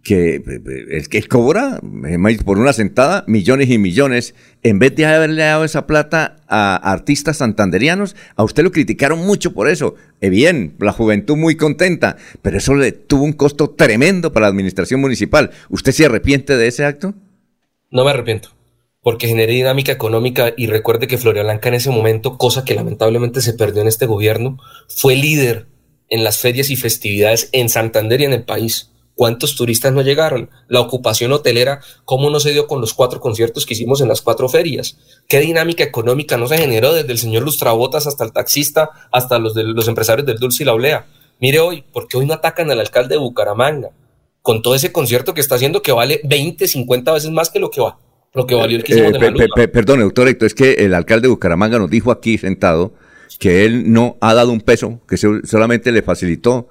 [0.05, 0.35] que
[0.91, 5.65] el que cobra eh, por una sentada millones y millones, en vez de haberle dado
[5.65, 9.95] esa plata a artistas santanderianos, a usted lo criticaron mucho por eso.
[10.21, 14.51] Eh, bien, la juventud muy contenta, pero eso le tuvo un costo tremendo para la
[14.51, 15.49] administración municipal.
[15.69, 17.15] ¿Usted se arrepiente de ese acto?
[17.89, 18.49] No me arrepiento,
[19.01, 23.41] porque generé dinámica económica y recuerde que Floria Blanca en ese momento, cosa que lamentablemente
[23.41, 25.65] se perdió en este gobierno, fue líder
[26.09, 30.49] en las ferias y festividades en Santander y en el país ¿Cuántos turistas no llegaron?
[30.67, 34.21] La ocupación hotelera, ¿cómo no se dio con los cuatro conciertos que hicimos en las
[34.21, 34.97] cuatro ferias?
[35.30, 39.54] ¿Qué dinámica económica no se generó desde el señor Lustrabotas hasta el taxista, hasta los,
[39.54, 41.06] de, los empresarios del Dulce y la Olea?
[41.39, 43.91] Mire hoy, ¿por qué hoy no atacan al alcalde de Bucaramanga?
[44.41, 47.71] Con todo ese concierto que está haciendo que vale 20, 50 veces más que lo
[47.71, 47.97] que va.
[48.34, 51.28] Lo que valió el que hicimos eh, de Perdón, doctor Héctor, es que el alcalde
[51.28, 52.93] de Bucaramanga nos dijo aquí sentado
[53.39, 56.67] que él no ha dado un peso, que solamente le facilitó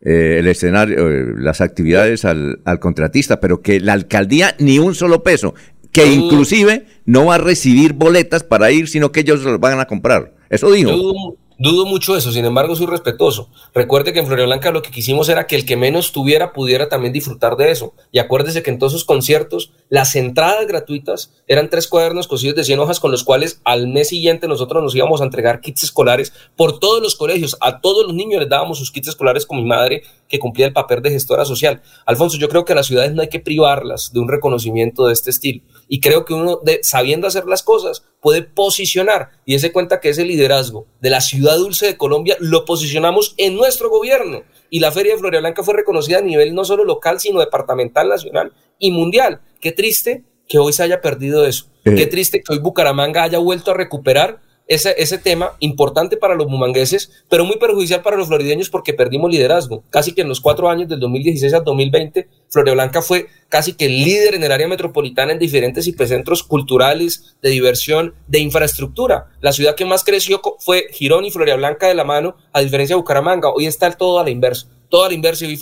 [0.00, 5.22] eh, el escenario, eh, las actividades al, contratista, pero que la alcaldía ni un solo
[5.22, 5.54] peso,
[5.92, 9.86] que inclusive no va a recibir boletas para ir, sino que ellos los van a
[9.86, 10.34] comprar.
[10.50, 11.36] Eso dijo.
[11.60, 13.50] Dudo mucho eso, sin embargo soy respetuoso.
[13.74, 17.12] Recuerde que en Blanca lo que quisimos era que el que menos tuviera pudiera también
[17.12, 17.94] disfrutar de eso.
[18.12, 22.62] Y acuérdese que en todos esos conciertos las entradas gratuitas eran tres cuadernos cosidos de
[22.62, 26.32] 100 hojas con los cuales al mes siguiente nosotros nos íbamos a entregar kits escolares
[26.54, 27.56] por todos los colegios.
[27.60, 30.72] A todos los niños les dábamos sus kits escolares con mi madre que cumplía el
[30.72, 31.82] papel de gestora social.
[32.06, 35.12] Alfonso, yo creo que a las ciudades no hay que privarlas de un reconocimiento de
[35.12, 35.62] este estilo.
[35.88, 40.10] Y creo que uno, de, sabiendo hacer las cosas, puede posicionar y ese cuenta que
[40.10, 44.42] ese liderazgo de la ciudad dulce de Colombia lo posicionamos en nuestro gobierno.
[44.70, 48.08] Y la Feria de Floria Blanca fue reconocida a nivel no solo local, sino departamental,
[48.08, 49.40] nacional y mundial.
[49.60, 51.66] Qué triste que hoy se haya perdido eso.
[51.84, 51.94] Eh.
[51.94, 56.46] Qué triste que hoy Bucaramanga haya vuelto a recuperar ese, ese tema importante para los
[56.46, 59.82] mumangueses, pero muy perjudicial para los florideños porque perdimos liderazgo.
[59.90, 63.86] Casi que en los cuatro años del 2016 al 2020, Floria Blanca fue casi que
[63.86, 69.28] el líder en el área metropolitana en diferentes hipocentros culturales, de diversión, de infraestructura.
[69.40, 72.94] La ciudad que más creció fue Girón y Floria Blanca de la mano, a diferencia
[72.94, 73.48] de Bucaramanga.
[73.50, 74.68] Hoy está todo a la inversa.
[74.90, 75.58] Todo a la inversa y hoy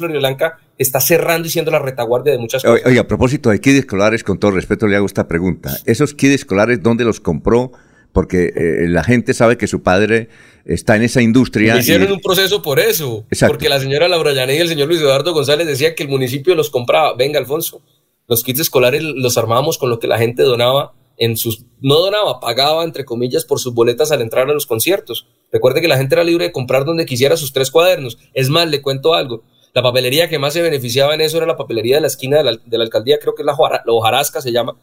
[0.79, 2.87] está cerrando y siendo la retaguardia de muchas cosas.
[2.87, 5.77] Oye, a propósito de kits escolares, con todo respeto le hago esta pregunta.
[5.85, 7.73] ¿Esos kits escolares dónde los compró?
[8.17, 10.31] Porque eh, la gente sabe que su padre
[10.65, 11.77] está en esa industria.
[11.77, 15.35] Hicieron un proceso por eso, porque la señora Laura Llané y el señor Luis Eduardo
[15.35, 17.15] González decían que el municipio los compraba.
[17.15, 17.83] Venga, Alfonso,
[18.27, 22.41] los kits escolares los armábamos con lo que la gente donaba en sus, no donaba,
[22.41, 25.27] pagaba entre comillas por sus boletas al entrar a los conciertos.
[25.53, 28.17] Recuerde que la gente era libre de comprar donde quisiera sus tres cuadernos.
[28.33, 29.43] Es más, le cuento algo.
[29.75, 32.45] La papelería que más se beneficiaba en eso era la papelería de la esquina de
[32.45, 34.75] la, de la alcaldía, creo que es la, la hojarasca se llama,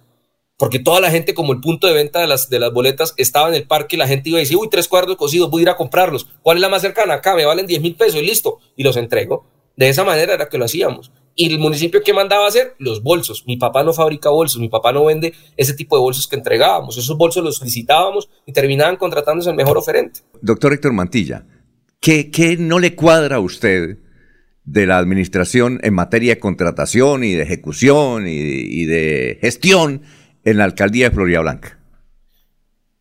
[0.58, 3.68] porque toda la gente, como el punto de venta de las, boletas estaba en el
[3.68, 6.28] parque, la gente iba a decir, uy, tres cuadros cocidos, voy a ir a comprarlos.
[6.42, 7.16] ¿Cuál es la más cercana?
[7.16, 8.60] Acá me valen 10 mil pesos y listo.
[8.76, 9.46] Y los entrego.
[9.76, 11.12] De esa manera era que lo hacíamos.
[11.36, 13.44] Y el municipio que mandaba hacer los bolsos.
[13.48, 16.96] Mi papá no fabrica bolsos, mi papá no vende ese tipo de bolsos que entregábamos.
[16.98, 20.20] Esos bolsos los licitábamos y terminaban contratándose el mejor oferente.
[20.42, 21.48] Doctor Héctor Mantilla,
[22.00, 23.98] ¿qué, qué no le cuadra a usted
[24.66, 30.04] de la administración en materia de contratación y de ejecución y, y de gestión?
[30.44, 31.80] En la alcaldía de Florida Blanca?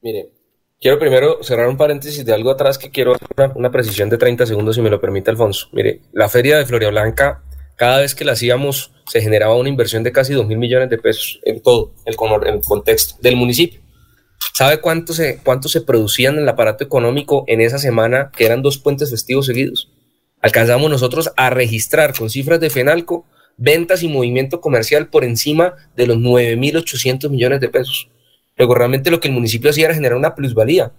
[0.00, 0.31] Mire,
[0.81, 4.46] quiero primero cerrar un paréntesis de algo atrás que quiero hacer una, precisión de 30
[4.46, 5.68] segundos, si me lo permite Alfonso.
[5.72, 7.42] Mire, la feria de Florida Blanca,
[7.76, 10.98] cada vez que la hacíamos, se generaba una inversión de casi 2 mil millones de
[10.98, 13.81] pesos en todo el, el contexto del municipio.
[14.55, 18.62] ¿Sabe cuánto se, cuánto se producían en el aparato económico en esa semana, que eran
[18.62, 19.90] dos puentes festivos seguidos?
[20.40, 23.24] Alcanzamos nosotros a registrar con cifras de FENALCO
[23.57, 28.09] ventas y movimiento comercial por encima de los 9.800 millones de pesos.
[28.57, 30.93] Luego, realmente lo que el municipio hacía era generar una plusvalía.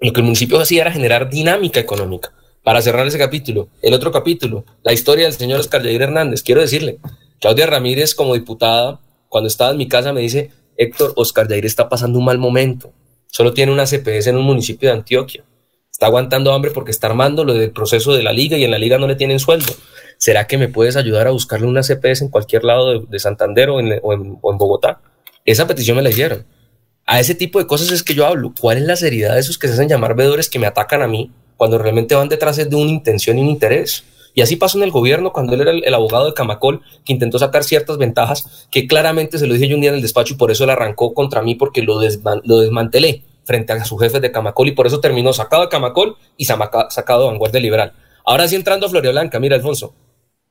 [0.00, 2.32] Lo que el municipio hacía era generar dinámica económica.
[2.62, 6.42] Para cerrar ese capítulo, el otro capítulo, la historia del señor Oscar Jair Hernández.
[6.42, 6.98] Quiero decirle,
[7.40, 11.88] Claudia Ramírez como diputada, cuando estaba en mi casa me dice, Héctor, Oscar Jair está
[11.88, 12.92] pasando un mal momento.
[13.26, 15.44] Solo tiene una CPS en un municipio de Antioquia.
[15.90, 18.78] Está aguantando hambre porque está armando lo del proceso de la liga y en la
[18.78, 19.72] liga no le tienen sueldo.
[20.18, 23.80] ¿Será que me puedes ayudar a buscarle una CPS en cualquier lado de, Santander o
[23.80, 25.00] en, Bogotá?
[25.44, 26.44] Esa petición me la hicieron.
[27.06, 28.52] A ese tipo de cosas es que yo hablo.
[28.60, 31.08] ¿Cuál es la seriedad de esos que se hacen llamar vedores que me atacan a
[31.08, 34.04] mí cuando realmente van detrás de una intención y un interés?
[34.34, 37.38] Y así pasó en el gobierno cuando él era el, abogado de Camacol que intentó
[37.38, 40.36] sacar ciertas ventajas que claramente se lo dije yo un día en el despacho y
[40.36, 44.68] por eso él arrancó contra mí porque lo, desmantelé frente a su jefe de Camacol
[44.68, 47.94] y por eso terminó sacado de Camacol y sacado de Vanguardia Liberal.
[48.24, 49.94] Ahora sí entrando a Floria Blanca, mira Alfonso,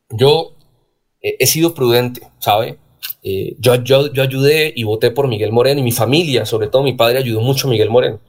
[0.10, 0.54] yo
[1.22, 2.78] he sido prudente, ¿sabe?
[3.24, 6.84] Eh, yo, yo, yo ayudé y voté por Miguel Moreno y mi familia, sobre todo
[6.84, 8.20] mi padre, ayudó mucho a Miguel Moreno.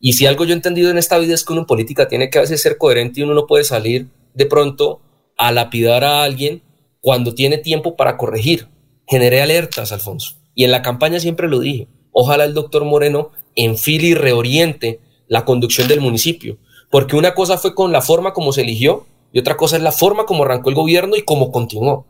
[0.00, 2.30] Y si algo yo he entendido en esta vida es que uno en política tiene
[2.30, 5.00] que a veces ser coherente y uno no puede salir de pronto
[5.36, 6.62] a lapidar a alguien
[7.00, 8.68] cuando tiene tiempo para corregir.
[9.06, 10.36] Generé alertas, Alfonso.
[10.54, 11.88] Y en la campaña siempre lo dije.
[12.12, 16.58] Ojalá el doctor Moreno enfile y reoriente la conducción del municipio.
[16.90, 19.92] Porque una cosa fue con la forma como se eligió y otra cosa es la
[19.92, 22.06] forma como arrancó el gobierno y cómo continuó.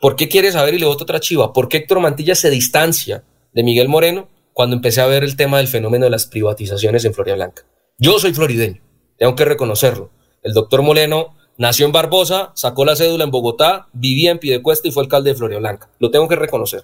[0.00, 0.74] ¿Por qué quiere saber?
[0.74, 1.52] Y le voto otra chiva.
[1.52, 5.58] ¿Por qué Héctor Mantilla se distancia de Miguel Moreno cuando empecé a ver el tema
[5.58, 7.62] del fenómeno de las privatizaciones en Floria Blanca?
[7.98, 8.82] Yo soy florideño,
[9.18, 10.10] tengo que reconocerlo.
[10.42, 14.90] El doctor Moreno nació en Barbosa, sacó la cédula en Bogotá, vivía en Piedecuesta y
[14.90, 15.88] fue alcalde de Floria Blanca.
[16.00, 16.82] Lo tengo que reconocer.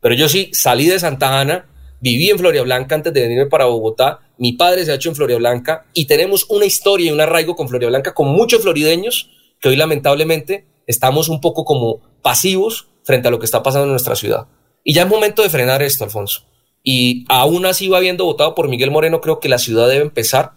[0.00, 1.66] Pero yo sí salí de Santa Ana,
[2.00, 5.14] viví en Floria Blanca antes de venirme para Bogotá mi padre se ha hecho en
[5.14, 9.30] Floria Blanca y tenemos una historia y un arraigo con Floria Blanca con muchos florideños
[9.60, 13.92] que hoy lamentablemente estamos un poco como pasivos frente a lo que está pasando en
[13.92, 14.46] nuestra ciudad.
[14.84, 16.42] Y ya es momento de frenar esto, Alfonso.
[16.82, 20.52] Y aún así va habiendo votado por Miguel Moreno, creo que la ciudad debe empezar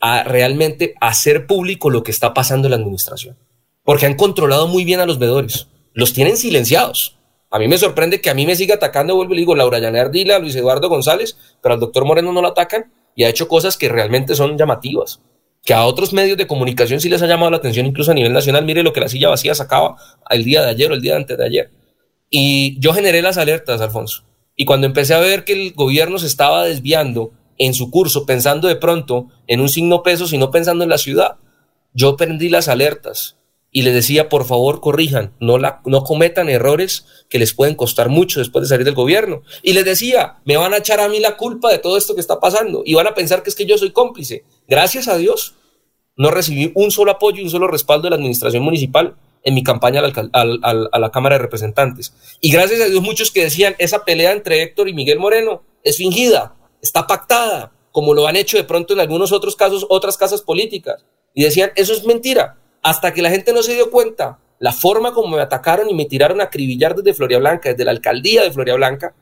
[0.00, 3.38] a realmente hacer público lo que está pasando en la administración.
[3.84, 5.68] Porque han controlado muy bien a los vedores.
[5.92, 7.16] Los tienen silenciados.
[7.50, 10.10] A mí me sorprende que a mí me siga atacando, vuelvo y digo, Laura Llaner
[10.10, 13.76] Dila, Luis Eduardo González, pero al doctor Moreno no lo atacan y ha hecho cosas
[13.76, 15.20] que realmente son llamativas.
[15.62, 18.32] que a otros medios de comunicación sí les ha llamado la atención, incluso a nivel
[18.32, 18.64] nacional.
[18.64, 19.96] Mire lo que la silla vacía sacaba
[20.30, 21.70] el día de ayer o el día antes de ayer.
[22.30, 24.24] Y yo generé las alertas, Alfonso.
[24.56, 28.68] Y cuando empecé a ver que el gobierno se estaba desviando en su curso, pensando
[28.68, 31.36] de pronto en un signo peso, sino pensando en la ciudad,
[31.92, 33.36] yo prendí las alertas
[33.72, 38.08] y les decía, por favor, corrijan, no, la, no cometan errores que les pueden costar
[38.08, 39.42] mucho después de salir del gobierno.
[39.62, 42.20] Y les decía, me van a echar a mí la culpa de todo esto que
[42.20, 44.44] está pasando y van a pensar que es que yo soy cómplice.
[44.66, 45.54] Gracias a Dios,
[46.16, 49.62] no recibí un solo apoyo y un solo respaldo de la administración municipal en mi
[49.62, 52.12] campaña a la Cámara de Representantes.
[52.40, 55.96] Y gracias a Dios muchos que decían, esa pelea entre Héctor y Miguel Moreno es
[55.96, 60.42] fingida, está pactada, como lo han hecho de pronto en algunos otros casos, otras casas
[60.42, 61.04] políticas.
[61.34, 65.12] Y decían, eso es mentira, hasta que la gente no se dio cuenta la forma
[65.12, 68.52] como me atacaron y me tiraron a acribillar desde Floria Blanca, desde la alcaldía de
[68.52, 69.14] Floria Blanca,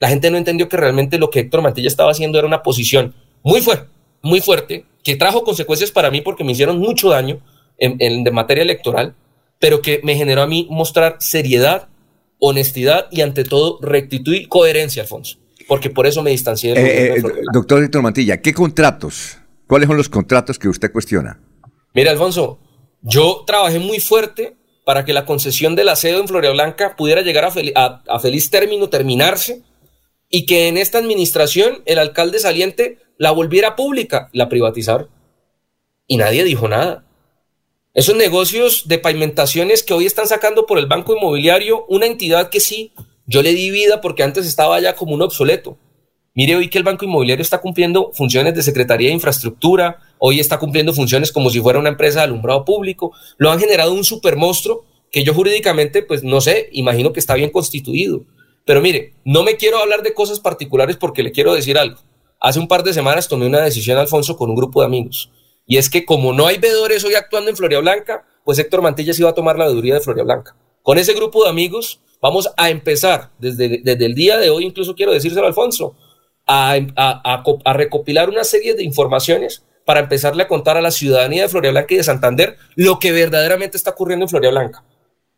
[0.00, 3.14] la gente no entendió que realmente lo que Héctor Mantilla estaba haciendo era una posición
[3.42, 3.88] muy fuerte,
[4.22, 7.40] muy fuerte, que trajo consecuencias para mí porque me hicieron mucho daño
[7.78, 9.14] en, en de materia electoral,
[9.58, 11.88] pero que me generó a mí mostrar seriedad,
[12.38, 15.38] honestidad y ante todo rectitud y coherencia, Alfonso,
[15.68, 19.38] porque por eso me distancié del eh, eh, Doctor Héctor Mantilla, ¿qué contratos?
[19.66, 21.40] ¿Cuáles son los contratos que usted cuestiona?
[21.92, 22.60] Mira, Alfonso,
[23.02, 27.44] yo trabajé muy fuerte para que la concesión del aseo en Floria Blanca pudiera llegar
[27.44, 29.62] a, feliz término, terminarse,
[30.30, 35.08] y que en esta administración el alcalde saliente la volviera pública, la privatizar.
[36.06, 37.04] Y nadie dijo nada.
[37.94, 42.60] Esos negocios de pavimentaciones que hoy están sacando por el Banco Inmobiliario, una entidad que
[42.60, 42.92] sí,
[43.26, 45.78] yo le di vida porque antes estaba ya como un obsoleto.
[46.36, 50.58] Mire hoy que el Banco Inmobiliario está cumpliendo funciones de Secretaría de Infraestructura, hoy está
[50.58, 54.84] cumpliendo funciones como si fuera una empresa de alumbrado público, lo han generado un supermonstruo
[55.10, 58.26] que yo jurídicamente, pues no sé, imagino que está bien constituido.
[58.66, 62.00] Pero mire, no me quiero hablar de cosas particulares porque le quiero decir algo.
[62.38, 65.30] Hace un par de semanas tomé una decisión, Alfonso, con un grupo de amigos.
[65.66, 69.14] Y es que como no hay vedores hoy actuando en Floria Blanca, pues Héctor Mantilla
[69.14, 70.54] se iba a tomar la veeduría de Floria Blanca.
[70.82, 74.94] Con ese grupo de amigos vamos a empezar desde, desde el día de hoy, incluso
[74.94, 75.96] quiero decírselo, Alfonso,
[76.46, 81.70] a, recopilar una serie de informaciones para empezarle a contar a la ciudadanía de Floria
[81.70, 84.84] Blanca y de Santander lo que verdaderamente está ocurriendo en Floria Blanca.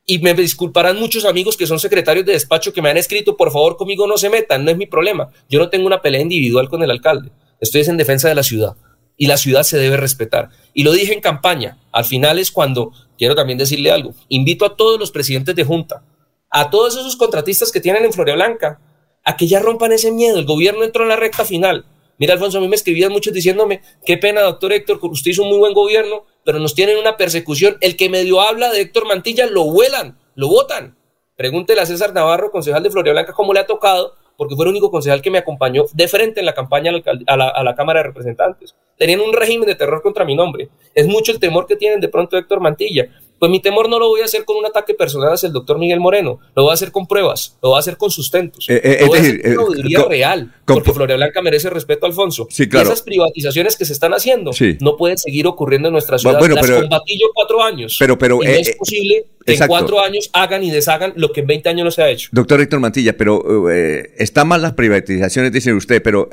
[0.06, 3.52] Y me disculparán muchos amigos que son secretarios de despacho que me han escrito, por
[3.52, 5.28] favor, conmigo no se metan, no es mi problema.
[5.50, 7.30] Yo no tengo una pelea individual con el alcalde,
[7.60, 8.74] estoy en defensa de la ciudad
[9.18, 10.48] y la ciudad se debe respetar.
[10.72, 14.76] Y lo dije en campaña, al final es cuando, quiero también decirle algo, invito a
[14.76, 16.02] todos los presidentes de junta,
[16.50, 18.80] a todos esos contratistas que tienen en Floria Blanca,
[19.28, 20.38] a que ya rompan ese miedo.
[20.38, 21.84] El gobierno entró en la recta final.
[22.16, 25.50] Mira, Alfonso, a mí me escribían muchos diciéndome, qué pena, doctor Héctor, usted hizo un
[25.50, 27.76] muy buen gobierno, pero nos tienen una persecución.
[27.82, 30.96] El que medio habla de Héctor Mantilla lo vuelan, lo votan.
[31.36, 34.70] Pregúntele a César Navarro, concejal de Floria Blanca, cómo le ha tocado, porque fue el
[34.70, 36.90] único concejal que me acompañó de frente en la campaña
[37.26, 38.74] a la, a la Cámara de Representantes.
[38.96, 40.70] Tenían un régimen de terror contra mi nombre.
[40.94, 43.10] Es mucho el temor que tienen de pronto Héctor Mantilla.
[43.38, 45.78] Pues mi temor no lo voy a hacer con un ataque personal hacia el doctor
[45.78, 48.66] Miguel Moreno, lo voy a hacer con pruebas, lo voy a hacer con sustentos.
[48.68, 52.06] Eh, eh, lo voy a hacer con una eh, real, porque Floria Blanca merece respeto,
[52.06, 52.48] Alfonso.
[52.50, 52.88] Sí, claro.
[52.88, 56.38] esas privatizaciones que se están haciendo no pueden seguir ocurriendo en nuestra ciudad.
[56.38, 57.96] Bueno, Las pero, combatí yo cuatro años.
[57.98, 61.40] Pero, pero, y no es posible que en cuatro años hagan y deshagan lo que
[61.40, 62.28] en 20 años no se ha hecho.
[62.32, 66.28] Doctor Héctor Mantilla, pero están mal las privatizaciones, dice usted, pero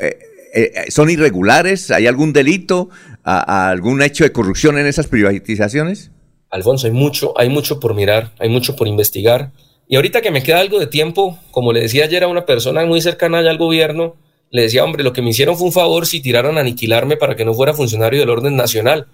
[0.89, 1.91] ¿son irregulares?
[1.91, 2.89] ¿Hay algún delito,
[3.23, 6.11] algún hecho de corrupción en esas privatizaciones?
[6.55, 9.51] Alfonso, hay mucho, hay mucho por mirar, hay mucho por investigar.
[9.87, 12.85] Y ahorita que me queda algo de tiempo, como le decía ayer a una persona
[12.85, 14.15] muy cercana al gobierno,
[14.51, 17.35] le decía, hombre, lo que me hicieron fue un favor si tiraron a aniquilarme para
[17.35, 19.07] que no fuera funcionario del orden nacional.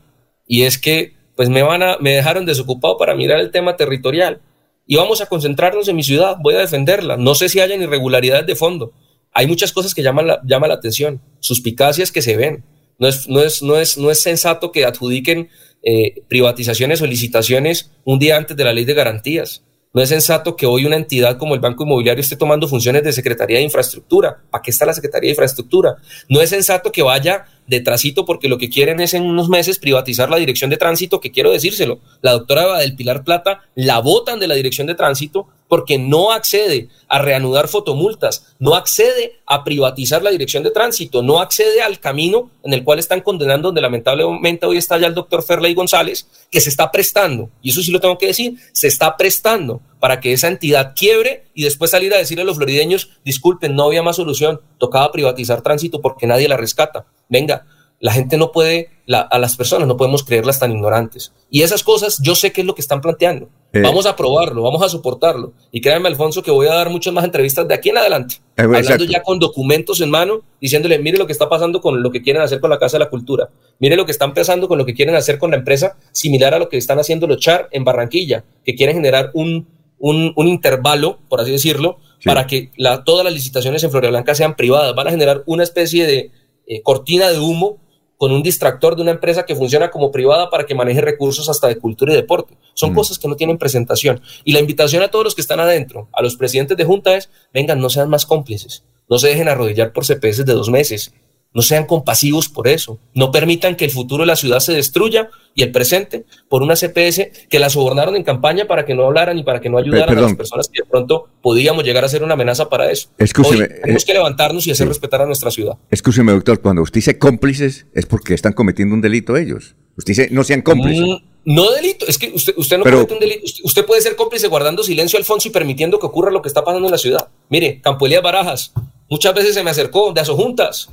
[0.45, 4.41] Y es que, pues me van a, me dejaron desocupado para mirar el tema territorial.
[4.85, 7.17] Y vamos a concentrarnos en mi ciudad, voy a defenderla.
[7.17, 8.93] No sé si hayan irregularidades de fondo.
[9.33, 12.63] Hay muchas cosas que llaman la, llaman la atención, suspicacias que se ven.
[12.99, 15.49] No es, no es, no es, no es sensato que adjudiquen
[15.84, 19.63] eh, privatizaciones o licitaciones un día antes de la ley de garantías.
[19.93, 23.11] No es sensato que hoy una entidad como el Banco Inmobiliario esté tomando funciones de
[23.11, 24.41] Secretaría de Infraestructura.
[24.49, 25.97] ¿Para qué está la Secretaría de Infraestructura?
[26.29, 29.80] No es sensato que vaya de tránsito porque lo que quieren es en unos meses
[29.80, 31.99] privatizar la dirección de tránsito, que quiero decírselo.
[32.22, 36.89] La doctora del Pilar Plata la votan de la dirección de tránsito porque no accede
[37.07, 42.51] a reanudar fotomultas, no accede a privatizar la dirección de tránsito, no accede al camino
[42.64, 46.59] en el cual están condenando, donde lamentablemente hoy está ya el doctor Ferley González, que
[46.59, 50.34] se está prestando, y eso sí lo tengo que decir, se está prestando para que
[50.34, 54.18] esa entidad quiebre y después salir a decirle a los florideños, disculpen, no había más
[54.18, 57.06] solución, tocaba privatizar tránsito porque nadie la rescata.
[57.30, 57.66] Venga,
[58.02, 61.34] la gente no puede, a las personas no podemos creerlas tan ignorantes.
[61.52, 63.47] Y esas cosas yo sé que es lo que están planteando.
[63.74, 65.54] Eh, vamos a probarlo, vamos a soportarlo.
[65.72, 68.64] Y créanme, Alfonso, que voy a dar muchas más entrevistas de aquí en adelante, eh,
[68.64, 72.24] hablando ya con documentos en mano, diciéndole, mire lo que está pasando con lo que
[72.24, 73.49] quieren hacer con la Casa de la Cultura,
[73.80, 76.60] mire lo que están empezando con lo que quieren hacer con la empresa, similar a
[76.60, 79.68] lo que están haciendo los Char en Barranquilla, que quieren generar un,
[80.02, 84.56] un, un intervalo, por así decirlo, para que la, todas las licitaciones en Blanca sean
[84.56, 84.93] privadas.
[84.95, 86.32] Van a generar una especie de
[86.68, 87.80] eh, cortina de humo
[88.18, 91.68] con un distractor de una empresa que funciona como privada para que maneje recursos hasta
[91.68, 92.56] de cultura y deporte.
[92.74, 92.95] Son mm.
[92.95, 94.22] cosas que no tienen presentación.
[94.43, 97.30] Y la invitación a todos los que están adentro, a los presidentes de junta es,
[97.54, 101.14] vengan, no sean más cómplices, no se dejen arrodillar por CPS de dos meses,
[101.54, 102.99] no sean compasivos por eso.
[103.14, 106.76] No permitan que el futuro de la ciudad se destruya y el presente por una
[106.76, 110.18] CPS que la sobornaron en campaña para que no hablaran y para que no ayudaran
[110.18, 113.10] a las personas que de pronto podíamos llegar a ser una amenaza para eso.
[113.18, 115.74] Escúcheme, tenemos que levantarnos y hacer respetar a nuestra ciudad.
[115.89, 119.76] Escúcheme, doctor, cuando usted dice cómplices es porque están cometiendo un delito ellos.
[119.97, 121.06] Usted dice no sean cómplices.
[121.06, 123.41] Mm, no delito, es que usted, usted no comete un delito.
[123.64, 126.88] Usted puede ser cómplice guardando silencio, Alfonso, y permitiendo que ocurra lo que está pasando
[126.88, 127.28] en la ciudad.
[127.49, 128.74] Mire, Campo Elías Barajas,
[129.10, 130.89] muchas veces se me acercó de juntas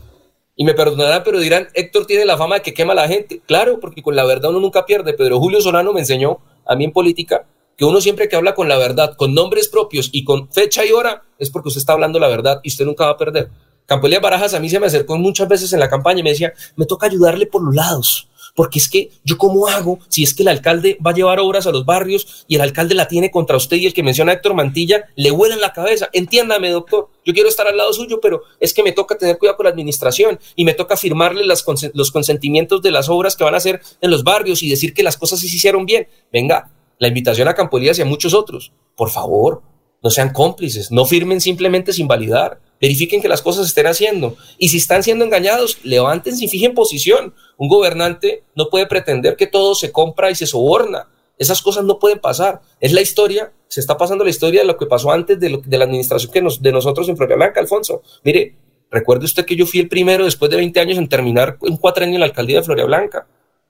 [0.60, 3.40] y me perdonarán, pero dirán, Héctor tiene la fama de que quema a la gente.
[3.46, 5.14] Claro, porque con la verdad uno nunca pierde.
[5.14, 7.46] Pedro Julio Solano me enseñó a mí en política
[7.76, 10.90] que uno siempre que habla con la verdad, con nombres propios y con fecha y
[10.90, 13.50] hora, es porque usted está hablando la verdad y usted nunca va a perder.
[13.86, 16.52] Campoelía Barajas a mí se me acercó muchas veces en la campaña y me decía,
[16.74, 18.27] me toca ayudarle por los lados
[18.58, 21.68] porque es que yo cómo hago si es que el alcalde va a llevar obras
[21.68, 24.34] a los barrios y el alcalde la tiene contra usted y el que menciona a
[24.34, 26.08] Héctor Mantilla le huele en la cabeza.
[26.12, 29.58] Entiéndame, doctor, yo quiero estar al lado suyo, pero es que me toca tener cuidado
[29.58, 33.58] con la administración y me toca firmarle los consentimientos de las obras que van a
[33.58, 36.08] hacer en los barrios y decir que las cosas sí se hicieron bien.
[36.32, 38.72] Venga, la invitación a Campo y a muchos otros.
[38.96, 39.62] Por favor,
[40.02, 44.36] no sean cómplices, no firmen simplemente sin validar verifiquen que las cosas se estén haciendo.
[44.58, 47.34] Y si están siendo engañados, levántense y fijen posición.
[47.56, 51.08] Un gobernante no puede pretender que todo se compra y se soborna.
[51.38, 52.60] Esas cosas no pueden pasar.
[52.80, 55.84] Es la historia, se está pasando la historia de lo que pasó antes de, la
[55.84, 58.02] administración que de nosotros en Florida Blanca, Alfonso.
[58.24, 58.56] Mire,
[58.90, 62.04] recuerde usted que yo fui el primero después de 20 años en terminar un cuatro
[62.04, 63.26] años en la alcaldía de Florida Blanca.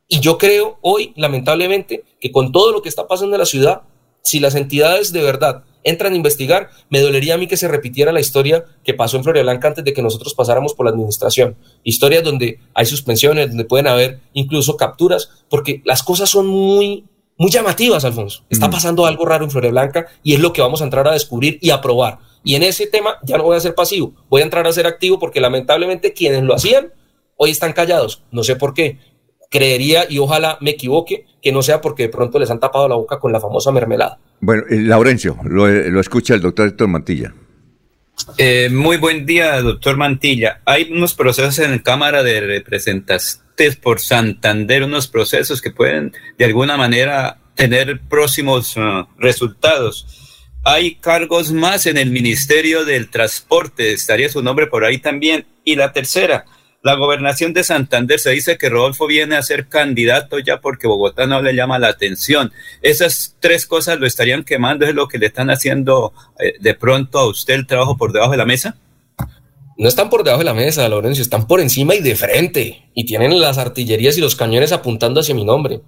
[0.06, 3.82] Y yo creo hoy, lamentablemente, que con todo lo que está pasando en la ciudad,
[4.22, 8.12] si las entidades de verdad entran a investigar, me dolería a mí que se repitiera
[8.12, 11.56] la historia que pasó en Floria Blanca antes de que nosotros pasáramos por la administración.
[11.84, 17.06] Historias donde hay suspensiones, donde pueden haber incluso capturas, porque las cosas son muy,
[17.36, 18.44] muy llamativas, Alfonso.
[18.50, 21.12] Está pasando algo raro en Floria Blanca y es lo que vamos a entrar a
[21.12, 22.18] descubrir y a probar.
[22.44, 24.86] Y en ese tema ya no voy a ser pasivo, voy a entrar a ser
[24.86, 26.92] activo porque lamentablemente quienes lo hacían
[27.38, 28.22] hoy están callados.
[28.30, 28.98] No sé por qué.
[29.50, 32.96] Creería y ojalá me equivoque que no sea porque de pronto les han tapado la
[32.96, 34.18] boca con la famosa mermelada.
[34.40, 37.32] Bueno, eh, Laurencio, lo, lo escucha el doctor Héctor Mantilla.
[38.36, 40.60] Eh, muy buen día, doctor Mantilla.
[40.64, 43.42] Hay unos procesos en la Cámara de Representantes
[43.80, 50.06] por Santander, unos procesos que pueden de alguna manera tener próximos uh, resultados.
[50.64, 55.46] Hay cargos más en el Ministerio del Transporte, estaría su nombre por ahí también.
[55.64, 56.44] Y la tercera,
[56.82, 61.26] la gobernación de Santander se dice que Rodolfo viene a ser candidato ya porque Bogotá
[61.26, 62.52] no le llama la atención.
[62.82, 67.18] Esas tres cosas lo estarían quemando, es lo que le están haciendo eh, de pronto
[67.18, 68.78] a usted el trabajo por debajo de la mesa.
[69.76, 72.90] No están por debajo de la mesa, Lorenzo, están por encima y de frente.
[72.94, 75.80] Y tienen las artillerías y los cañones apuntando hacia mi nombre.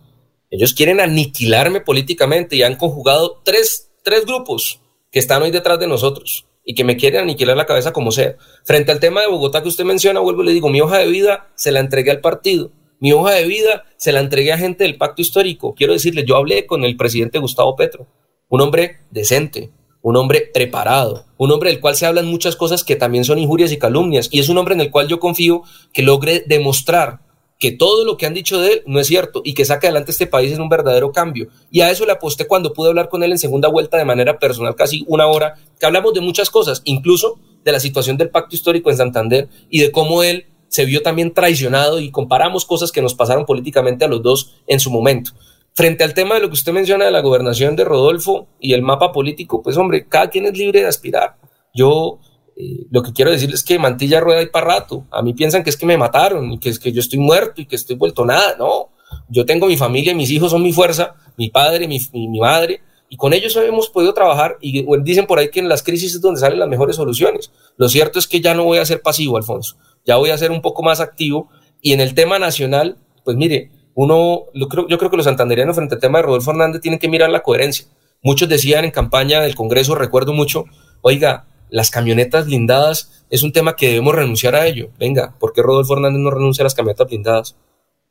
[0.51, 4.80] Ellos quieren aniquilarme políticamente y han conjugado tres, tres grupos
[5.11, 8.37] que están hoy detrás de nosotros y que me quieren aniquilar la cabeza como sea.
[8.65, 11.07] Frente al tema de Bogotá que usted menciona, vuelvo y le digo, mi hoja de
[11.07, 12.73] vida se la entregué al partido.
[13.01, 15.75] Mi hoja de vida se la entregué a gente del pacto histórico.
[15.75, 18.07] Quiero decirle, yo hablé con el presidente Gustavo Petro,
[18.49, 22.97] un hombre decente, un hombre preparado, un hombre del cual se hablan muchas cosas que
[22.97, 26.03] también son injurias y calumnias, y es un hombre en el cual yo confío que
[26.03, 27.21] logre demostrar
[27.61, 30.11] que todo lo que han dicho de él no es cierto y que saque adelante
[30.11, 31.49] este país en un verdadero cambio.
[31.71, 34.39] Y a eso le aposté cuando pude hablar con él en segunda vuelta de manera
[34.39, 38.57] personal, casi una hora, que hablamos de muchas cosas, incluso de la situación del pacto
[38.57, 43.03] histórico en Santander y de cómo él se vio también traicionado y comparamos cosas que
[43.03, 45.33] nos pasaron políticamente a los dos en su momento.
[45.75, 48.81] Frente al tema de lo que usted menciona de la gobernación de Rodolfo y el
[48.81, 51.37] mapa político, pues hombre, cada quien es libre de aspirar.
[51.75, 52.21] Yo
[52.61, 55.07] eh, lo que quiero decirles es que Mantilla rueda y para rato.
[55.11, 57.63] A mí piensan que es que me mataron y que es que yo estoy muerto
[57.63, 58.57] y que estoy vuelto nada.
[58.59, 58.91] No,
[59.29, 63.17] yo tengo mi familia, mis hijos son mi fuerza, mi padre, mi, mi, madre, y
[63.17, 66.41] con ellos hemos podido trabajar y dicen por ahí que en las crisis es donde
[66.41, 67.51] salen las mejores soluciones.
[67.77, 70.51] Lo cierto es que ya no voy a ser pasivo, Alfonso, ya voy a ser
[70.51, 71.49] un poco más activo
[71.81, 75.77] y en el tema nacional, pues mire, uno, yo creo, yo creo que los santanderianos
[75.77, 77.87] frente al tema de Rodolfo Hernández tienen que mirar la coherencia.
[78.23, 80.67] Muchos decían en campaña del Congreso, recuerdo mucho,
[81.01, 84.91] oiga, las camionetas blindadas es un tema que debemos renunciar a ello.
[84.99, 87.57] Venga, ¿por qué Rodolfo Hernández no renuncia a las camionetas blindadas?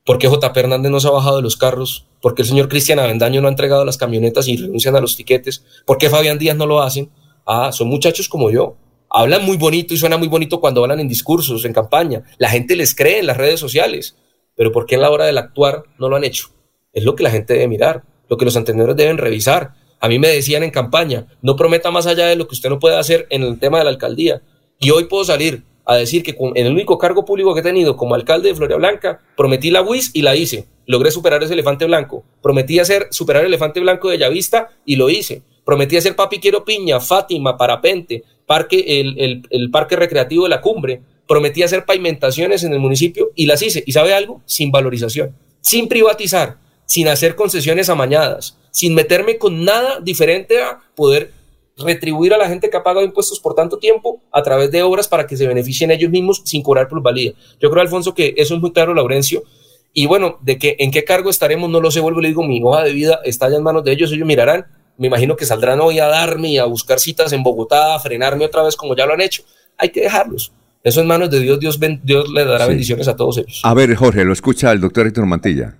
[0.05, 2.07] ¿Por qué JP Hernández no se ha bajado de los carros?
[2.21, 5.15] ¿Por qué el señor Cristian Avendaño no ha entregado las camionetas y renuncian a los
[5.15, 5.63] tiquetes?
[5.85, 7.11] ¿Por qué Fabián Díaz no lo hacen?
[7.45, 8.75] Ah, son muchachos como yo.
[9.09, 12.23] Hablan muy bonito y suena muy bonito cuando hablan en discursos, en campaña.
[12.37, 14.15] La gente les cree en las redes sociales.
[14.55, 16.49] Pero ¿por qué en la hora del actuar no lo han hecho?
[16.91, 19.73] Es lo que la gente debe mirar, lo que los entendedores deben revisar.
[19.99, 22.79] A mí me decían en campaña, no prometa más allá de lo que usted no
[22.79, 24.41] puede hacer en el tema de la alcaldía.
[24.79, 27.97] Y hoy puedo salir a decir que en el único cargo público que he tenido
[27.97, 30.67] como alcalde de Floria Blanca, prometí la WIS y la hice.
[30.85, 32.23] Logré superar ese elefante blanco.
[32.41, 35.41] Prometí hacer superar el elefante blanco de Llavista y lo hice.
[35.65, 41.01] Prometí hacer Papi Quiero Piña, Fátima, Parapente, parque, el, el parque recreativo de la cumbre.
[41.27, 43.83] Prometí hacer pavimentaciones en el municipio y las hice.
[43.85, 44.41] ¿Y sabe algo?
[44.45, 51.33] Sin valorización, sin privatizar, sin hacer concesiones amañadas, sin meterme con nada diferente a poder
[51.75, 55.09] retribuir a la gente que ha pagado impuestos por tanto tiempo a través de obras
[55.09, 57.33] para que se beneficien ellos mismos sin cobrar plusvalía.
[57.59, 59.43] Yo creo, Alfonso, que eso es muy claro, Laurencio.
[59.91, 62.41] Y bueno, de que en qué cargo estaremos, no lo sé, vuelvo y le digo,
[62.47, 64.65] mi hoja de vida está ya en manos de ellos, ellos mirarán.
[64.97, 68.45] Me imagino que saldrán hoy a darme y a buscar citas en Bogotá, a frenarme
[68.45, 69.43] otra vez como ya lo han hecho.
[69.77, 70.53] Hay que dejarlos.
[70.85, 73.59] Eso en manos de Dios, Dios, Dios le dará bendiciones a todos ellos.
[73.65, 75.75] A ver, Jorge, lo escucha el doctor Héctor Mantilla.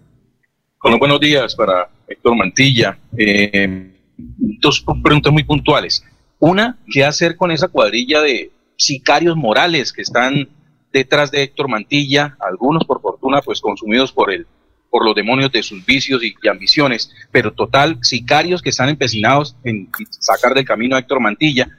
[0.81, 2.97] Bueno, buenos días para Héctor Mantilla.
[3.17, 6.05] Eh, dos preguntas muy puntuales.
[6.39, 10.47] Una, ¿qué hacer con esa cuadrilla de sicarios morales que están
[10.93, 12.37] detrás de Héctor Mantilla?
[12.39, 14.47] Algunos, por fortuna, pues consumidos por el
[14.89, 19.87] por los demonios de sus vicios y, ambiciones, pero total, sicarios que están empecinados en
[20.09, 21.69] sacar del camino a Héctor Mantilla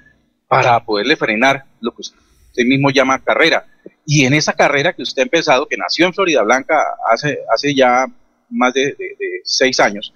[0.46, 3.64] para poderle frenar lo que usted mismo llama carrera.
[4.04, 6.80] Y en esa carrera que usted ha empezado, que nació en Florida Blanca
[7.10, 8.06] hace, hace ya
[8.50, 8.96] más de,
[9.44, 10.12] seis años,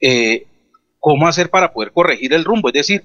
[0.00, 0.46] eh,
[1.00, 2.68] cómo hacer para poder corregir el rumbo.
[2.68, 3.04] Es decir,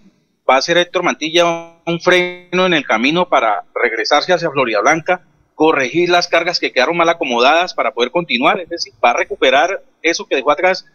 [0.49, 5.25] va a ser Héctor Mantilla un freno en el camino para regresarse hacia Florida Blanca,
[5.53, 8.59] corregir las cargas que quedaron mal acomodadas para poder continuar.
[8.59, 10.85] Es decir, va a recuperar eso que dejó atrás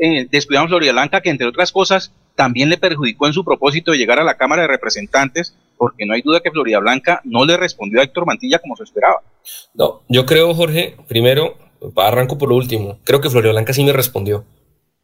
[0.00, 3.98] eh, descuidado Florida Blanca, que entre otras cosas también le perjudicó en su propósito de
[3.98, 7.56] llegar a la Cámara de Representantes, porque no hay duda que Florida Blanca no le
[7.56, 9.20] respondió a Héctor Mantilla como se esperaba.
[9.74, 11.56] No, yo creo, Jorge, primero,
[11.96, 14.44] arranco por lo último, creo que Florida Blanca sí me respondió.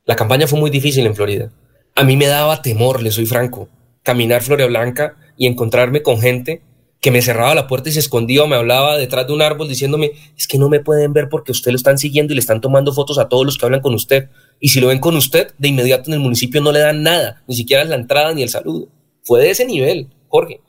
[0.04, 1.52] La campaña fue muy difícil en Florida.
[1.94, 3.68] A mí me daba temor, le soy franco,
[4.02, 6.62] caminar Florida Blanca y encontrarme con gente
[7.00, 9.68] que me cerraba la puerta y se escondía o me hablaba detrás de un árbol
[9.68, 12.60] diciéndome, es que no me pueden ver porque usted lo están siguiendo y le están
[12.60, 14.30] tomando fotos a todos los que hablan con usted.
[14.58, 17.42] Y si lo ven con usted, de inmediato en el municipio no le dan nada,
[17.46, 18.88] ni siquiera la entrada ni el saludo.
[19.22, 20.60] Fue de ese nivel, Jorge.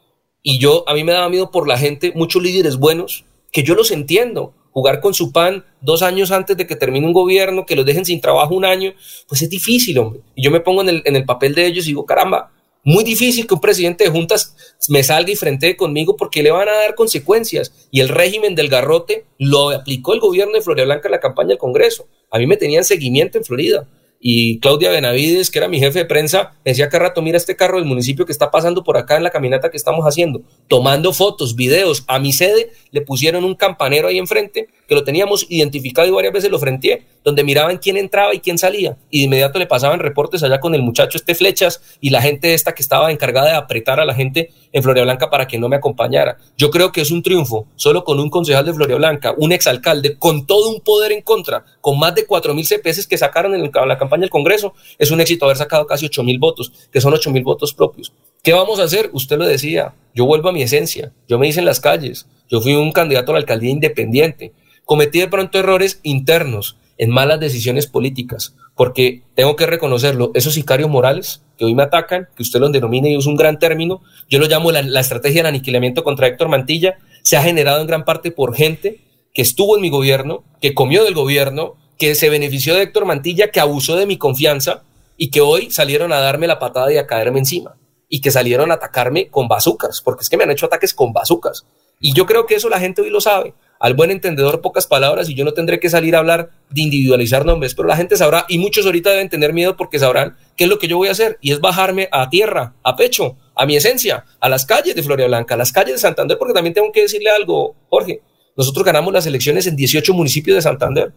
[0.44, 3.74] Y yo, a mí me daba miedo por la gente, muchos líderes buenos, que yo
[3.74, 7.76] los entiendo, jugar con su pan dos años antes de que termine un gobierno, que
[7.76, 8.94] los dejen sin trabajo un año,
[9.28, 10.22] pues es difícil, hombre.
[10.36, 12.52] Y yo me pongo en el, en el papel de ellos y digo, caramba,
[12.84, 14.56] muy difícil que un presidente de juntas
[14.88, 17.74] me salga y frente conmigo porque le van a dar consecuencias.
[17.92, 21.50] Y el régimen del garrote lo aplicó el gobierno de Florida Blanca en la campaña
[21.50, 22.08] del Congreso.
[22.32, 23.86] A mí me tenían seguimiento en Florida
[24.20, 27.78] y Claudia Benavides, que era mi jefe de prensa, decía cada rato, mira este carro
[27.78, 31.56] del municipio que está pasando por acá en la caminata que estamos haciendo, tomando fotos,
[31.56, 32.04] videos.
[32.08, 36.34] A mi sede le pusieron un campanero ahí enfrente, que lo teníamos identificado y varias
[36.34, 38.98] veces lo frenteé, donde miraban quién entraba y quién salía.
[39.10, 42.54] Y de inmediato le pasaban reportes allá con el muchacho este Flechas y la gente
[42.54, 45.70] esta que estaba encargada de apretar a la gente en Floria Blanca para que no
[45.70, 46.38] me acompañara.
[46.58, 50.18] Yo creo que es un triunfo, solo con un concejal de Floria Blanca, un exalcalde,
[50.18, 53.72] con todo un poder en contra, con más de cuatro mil CPS que sacaron en
[53.72, 57.14] la campaña del Congreso, es un éxito haber sacado casi ocho mil votos, que son
[57.14, 58.12] ocho mil votos propios.
[58.42, 59.10] ¿Qué vamos a hacer?
[59.14, 62.62] Usted lo decía, yo vuelvo a mi esencia, yo me hice en las calles, yo
[62.62, 64.54] fui un candidato a la alcaldía independiente,
[64.90, 70.90] cometí de pronto errores internos, en malas decisiones políticas, porque tengo que reconocerlo, esos sicarios
[70.90, 74.40] morales que hoy me atacan, que usted los denomina y usa un gran término, yo
[74.40, 78.04] lo llamo la, la estrategia del aniquilamiento contra Héctor Mantilla, se ha generado en gran
[78.04, 79.00] parte por gente
[79.32, 83.52] que estuvo en mi gobierno, que comió del gobierno, que se benefició de Héctor Mantilla,
[83.52, 84.82] que abusó de mi confianza
[85.18, 87.76] y que hoy salieron a darme la patada y a caerme encima
[88.08, 91.14] y que salieron a atacarme con bazucas, porque es que me han hecho ataques con
[91.14, 91.68] bazucas.
[92.00, 95.30] Y yo creo que eso la gente hoy lo sabe al buen entendedor pocas palabras
[95.30, 98.46] y yo no tendré que salir a hablar de individualizar nombres, pero la gente sabrá
[98.50, 101.12] y muchos ahorita deben tener miedo porque sabrán qué es lo que yo voy a
[101.12, 105.04] hacer y es bajarme a tierra, a pecho, a mi esencia, a las calles de
[105.04, 108.22] Floria Blanca, a las calles de Santander, porque también tengo que decirle algo, Jorge,
[108.58, 111.14] nosotros ganamos las elecciones en 18 municipios de Santander,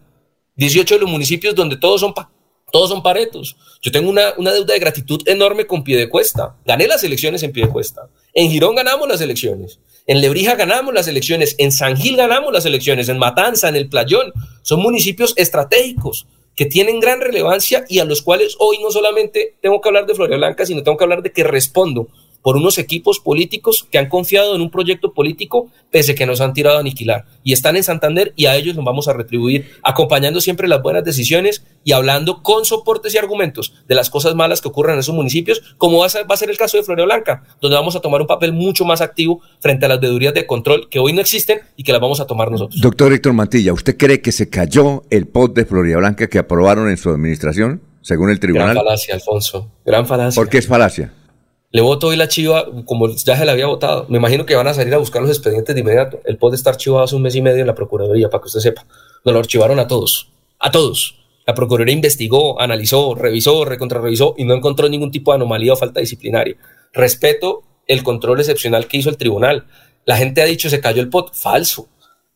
[0.55, 2.13] 18 de los municipios donde todos son
[2.71, 3.55] todos son paretos.
[3.83, 6.55] Yo tengo una, una deuda de gratitud enorme con Piedecuesta.
[6.65, 8.09] Gané las elecciones en Piedecuesta.
[8.33, 9.79] En Girón ganamos las elecciones.
[10.05, 11.55] En Lebrija ganamos las elecciones.
[11.57, 13.09] En San Gil ganamos las elecciones.
[13.09, 14.33] En Matanza, en El Playón.
[14.61, 19.81] Son municipios estratégicos que tienen gran relevancia y a los cuales hoy no solamente tengo
[19.81, 22.09] que hablar de Floria Blanca, sino tengo que hablar de que respondo
[22.43, 26.53] por unos equipos políticos que han confiado en un proyecto político pese que nos han
[26.53, 27.25] tirado a aniquilar.
[27.43, 31.03] Y están en Santander y a ellos nos vamos a retribuir acompañando siempre las buenas
[31.03, 35.15] decisiones y hablando con soportes y argumentos de las cosas malas que ocurren en esos
[35.15, 37.95] municipios, como va a ser, va a ser el caso de Florida Blanca, donde vamos
[37.95, 41.13] a tomar un papel mucho más activo frente a las vedurías de control que hoy
[41.13, 42.81] no existen y que las vamos a tomar nosotros.
[42.81, 46.89] Doctor Héctor Mantilla, ¿usted cree que se cayó el POT de Florida Blanca que aprobaron
[46.89, 48.73] en su administración, según el tribunal?
[48.73, 49.71] Gran falacia, Alfonso.
[49.85, 50.39] Gran falacia.
[50.39, 51.13] ¿Por qué es falacia?
[51.73, 54.05] Le voto hoy la chiva como ya se le había votado.
[54.07, 56.19] Me imagino que van a salir a buscar los expedientes de inmediato.
[56.23, 58.59] El POT está archivado hace un mes y medio en la Procuraduría, para que usted
[58.59, 58.85] sepa.
[59.25, 60.29] Nos lo archivaron a todos.
[60.59, 61.25] A todos.
[61.47, 65.99] La Procuraduría investigó, analizó, revisó, recontrarrevisó y no encontró ningún tipo de anomalía o falta
[65.99, 66.57] disciplinaria.
[66.93, 69.65] Respeto el control excepcional que hizo el tribunal.
[70.05, 71.33] La gente ha dicho se cayó el POT.
[71.33, 71.87] Falso.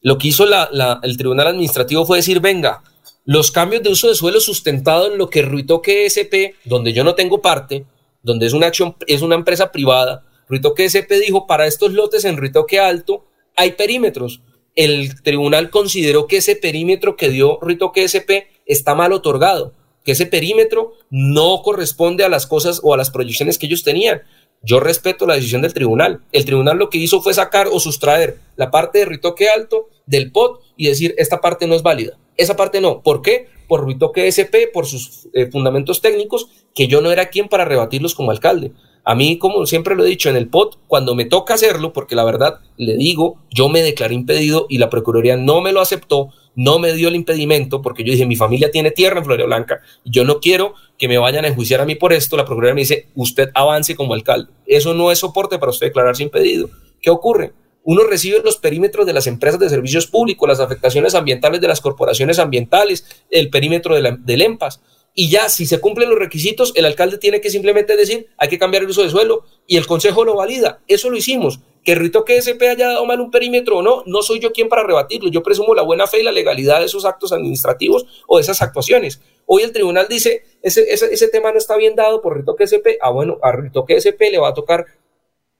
[0.01, 2.81] Lo que hizo el tribunal administrativo fue decir, venga,
[3.23, 7.13] los cambios de uso de suelo sustentado en lo que Ruitoque SP, donde yo no
[7.13, 7.85] tengo parte,
[8.28, 12.38] donde es una acción, es una empresa privada, Ruitoque SP dijo, para estos lotes en
[12.38, 13.25] Ruitoque Alto
[13.55, 14.41] hay perímetros.
[14.75, 19.73] El tribunal consideró que ese perímetro que dio Ruitoque SP está mal otorgado,
[20.05, 24.21] que ese perímetro no corresponde a las cosas o a las proyecciones que ellos tenían.
[24.63, 26.21] Yo respeto la decisión del tribunal.
[26.32, 30.32] El tribunal lo que hizo fue sacar o sustraer la parte de Ritoque Alto del
[30.32, 32.17] POT y decir, esta parte no es válida.
[32.38, 33.01] Esa parte no.
[33.01, 33.49] ¿Por qué?
[33.67, 36.47] Por Ritoque SP, por sus eh, fundamentos técnicos,
[36.78, 38.71] que yo no era quien para rebatirlos como alcalde.
[39.03, 42.13] A mí, como siempre lo he dicho en el POT, cuando me toca hacerlo, porque
[42.13, 46.30] la verdad le digo, yo me declaré impedido y la Procuraduría no me lo aceptó,
[46.53, 49.82] no me dio el impedimento, porque yo dije, mi familia tiene tierra en Florida Blanca
[50.05, 52.38] yo no quiero que me vayan a enjuiciar a mí por esto.
[52.38, 54.51] La Procuraduría me dice, usted avance como alcalde.
[54.67, 56.69] Eso no es soporte para usted declararse impedido.
[57.01, 57.53] ¿Qué ocurre?
[57.84, 61.82] Uno recibe los perímetros de las empresas de servicios públicos, las afectaciones ambientales de las
[61.82, 64.80] corporaciones ambientales, el perímetro del EMPAS.
[65.20, 68.59] Y ya, si se cumplen los requisitos, el alcalde tiene que simplemente decir, hay que
[68.59, 70.84] cambiar el uso de suelo y el consejo lo valida.
[70.88, 71.59] Eso lo hicimos.
[71.84, 74.70] Que Rito que SP haya dado mal un perímetro o no, no soy yo quien
[74.70, 75.32] para rebatirlo.
[75.32, 78.61] Yo presumo la buena fe y la legalidad de esos actos administrativos o de esas
[78.61, 79.20] actuaciones.
[79.47, 83.01] Hoy el tribunal dice, ese, ese, tema no está bien dado por Rito que SP.
[83.01, 84.86] Ah, bueno, a Rito que SP le va a tocar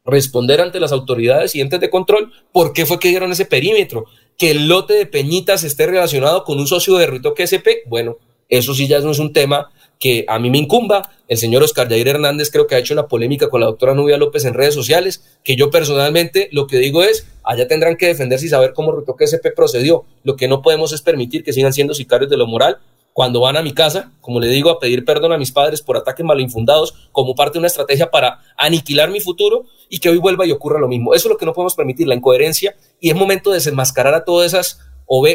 [0.06, 4.06] responder ante las autoridades y entes de control por qué fue que dieron ese perímetro.
[4.38, 8.20] Que el lote de Peñitas esté relacionado con un socio de Rito SP, bueno,
[8.50, 9.70] eso sí ya no es un tema
[10.00, 11.12] que a mí me incumba.
[11.28, 14.18] El señor Oscar Jair Hernández creo que ha hecho una polémica con la doctora Nubia
[14.18, 18.46] López en redes sociales, que yo personalmente lo que digo es, allá tendrán que defenderse
[18.46, 20.06] y saber cómo Ritoque SP procedió.
[20.24, 22.78] Lo que no podemos es permitir que sigan siendo sicarios de lo moral
[23.12, 25.98] cuando van a mi casa, como le digo, a pedir perdón a mis padres por
[25.98, 30.46] ataques malinfundados como parte de una estrategia para aniquilar mi futuro y que hoy vuelva
[30.46, 31.16] y ocurra lo mismo.
[31.16, 34.24] Eso es lo que no podemos permitir, la incoherencia, y es momento de desenmascarar a
[34.24, 34.80] todas esas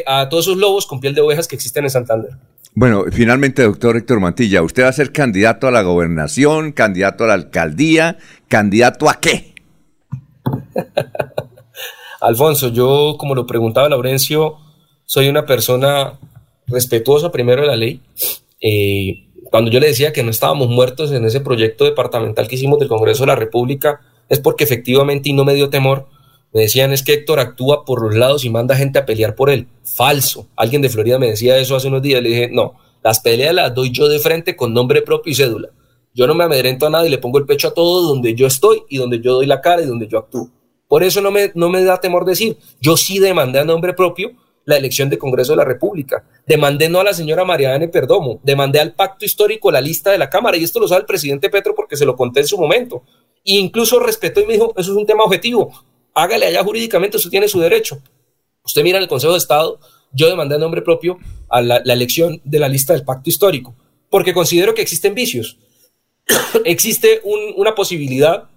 [0.06, 2.32] a todos esos lobos con piel de ovejas que existen en Santander.
[2.74, 7.26] Bueno, finalmente, doctor Héctor Mantilla, ¿usted va a ser candidato a la gobernación, candidato a
[7.26, 8.16] la alcaldía,
[8.48, 9.54] candidato a qué?
[12.22, 14.56] Alfonso, yo, como lo preguntaba Laurencio,
[15.04, 16.18] soy una persona
[16.66, 18.00] respetuosa primero de la ley.
[18.62, 22.78] Eh, cuando yo le decía que no estábamos muertos en ese proyecto departamental que hicimos
[22.78, 24.00] del Congreso de la República,
[24.30, 26.08] es porque efectivamente, y no me dio temor,
[26.52, 29.50] me decían es que Héctor actúa por los lados y manda gente a pelear por
[29.50, 29.68] él.
[29.84, 30.48] Falso.
[30.54, 32.22] Alguien de Florida me decía eso hace unos días.
[32.22, 35.70] Le dije, no, las peleas las doy yo de frente con nombre propio y cédula.
[36.14, 38.46] Yo no me amedrento a nada y le pongo el pecho a todo donde yo
[38.46, 40.50] estoy y donde yo doy la cara y donde yo actúo.
[40.88, 44.32] Por eso no me, no me da temor decir, yo sí demandé a nombre propio
[44.66, 46.24] la elección de Congreso de la República.
[46.46, 50.28] Demandé no a la señora Mariana Perdomo, demandé al pacto histórico la lista de la
[50.28, 53.04] Cámara, y esto lo sabe el presidente Petro porque se lo conté en su momento.
[53.44, 55.72] E incluso respetó y me dijo, eso es un tema objetivo,
[56.14, 58.00] hágale allá jurídicamente, usted tiene su derecho.
[58.64, 59.80] Usted mira en el Consejo de Estado,
[60.12, 63.74] yo demandé a nombre propio a la, elección de la lista del pacto histórico,
[64.10, 65.58] porque considero que existen vicios.
[66.64, 68.48] Existe una posibilidad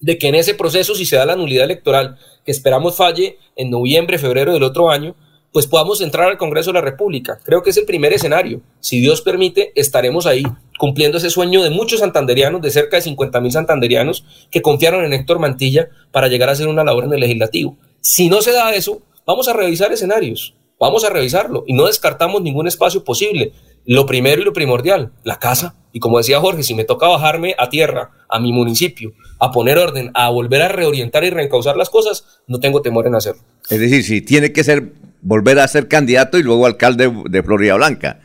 [0.00, 3.70] de que en ese proceso, si se da la nulidad electoral, que esperamos falle en
[3.70, 5.14] noviembre, febrero del otro año,
[5.52, 7.38] pues podamos entrar al Congreso de la República.
[7.44, 8.62] Creo que es el primer escenario.
[8.80, 10.44] Si Dios permite, estaremos ahí
[10.78, 15.12] cumpliendo ese sueño de muchos santanderianos, de cerca de 50 mil santanderianos que confiaron en
[15.12, 17.76] Héctor Mantilla para llegar a hacer una labor en el legislativo.
[18.00, 22.42] Si no se da eso, vamos a revisar escenarios, vamos a revisarlo y no descartamos
[22.42, 23.52] ningún espacio posible.
[23.84, 25.74] Lo primero y lo primordial, la casa.
[25.92, 29.76] Y como decía Jorge, si me toca bajarme a tierra, a mi municipio, a poner
[29.76, 33.42] orden, a volver a reorientar y reencauzar las cosas, no tengo temor en hacerlo.
[33.68, 34.92] Es decir, si tiene que ser
[35.22, 38.20] volver a ser candidato y luego alcalde de Florida Blanca.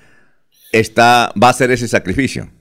[0.73, 2.51] Está, va a ser ese sacrificio.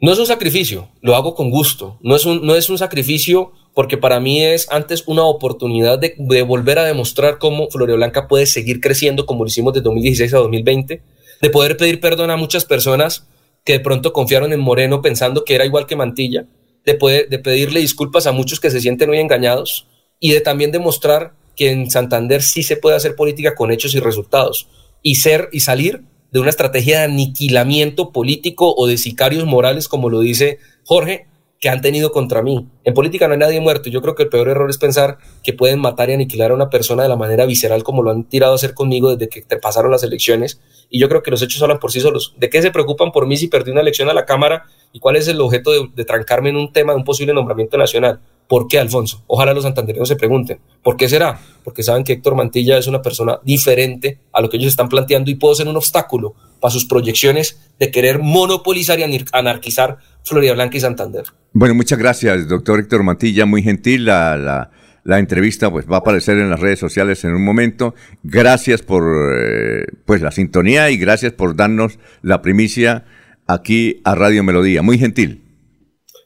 [0.00, 1.98] No es un sacrificio, lo hago con gusto.
[2.02, 6.14] No es un, no es un sacrificio porque para mí es antes una oportunidad de,
[6.44, 10.38] volver a demostrar cómo Florida Blanca puede seguir creciendo como lo hicimos de 2016 a
[10.38, 11.02] 2020,
[11.42, 13.26] de poder pedir perdón a muchas personas
[13.64, 16.46] que de pronto confiaron en Moreno pensando que era igual que Mantilla
[16.84, 19.86] de, poder, de pedirle disculpas a muchos que se sienten muy engañados
[20.20, 24.00] y de también demostrar que en Santander sí se puede hacer política con hechos y
[24.00, 24.68] resultados
[25.02, 26.02] y ser y salir
[26.32, 31.28] de una estrategia de aniquilamiento político o de sicarios morales, como lo dice Jorge,
[31.60, 32.68] que han tenido contra mí.
[32.84, 33.88] En política no hay nadie muerto.
[33.88, 36.68] Yo creo que el peor error es pensar que pueden matar y aniquilar a una
[36.68, 39.90] persona de la manera visceral como lo han tirado a hacer conmigo desde que pasaron
[39.90, 40.60] las elecciones.
[40.90, 42.34] Y yo creo que los hechos hablan por sí solos.
[42.36, 44.64] ¿De qué se preocupan por mí si perdí una elección a la Cámara?
[44.92, 48.20] ¿Y cuál es el objeto de trancarme en un tema de un posible nombramiento nacional?
[48.48, 49.24] ¿Por qué, Alfonso?
[49.26, 50.58] Ojalá los santandereños se pregunten.
[50.82, 51.40] ¿Por qué será?
[51.62, 55.30] Porque saben que Héctor Mantilla es una persona diferente a lo que ellos están planteando
[55.30, 60.76] y puedo ser un obstáculo para sus proyecciones de querer monopolizar y anarquizar Florida Blanca
[60.76, 61.24] y Santander.
[61.52, 63.46] Bueno, muchas gracias, doctor Héctor Mantilla.
[63.46, 64.70] Muy gentil la,
[65.04, 67.94] la, entrevista, pues va a aparecer en las redes sociales en un momento.
[68.22, 73.04] Gracias por eh, pues la sintonía y gracias por darnos la primicia
[73.46, 74.82] aquí a Radio Melodía.
[74.82, 75.43] Muy gentil.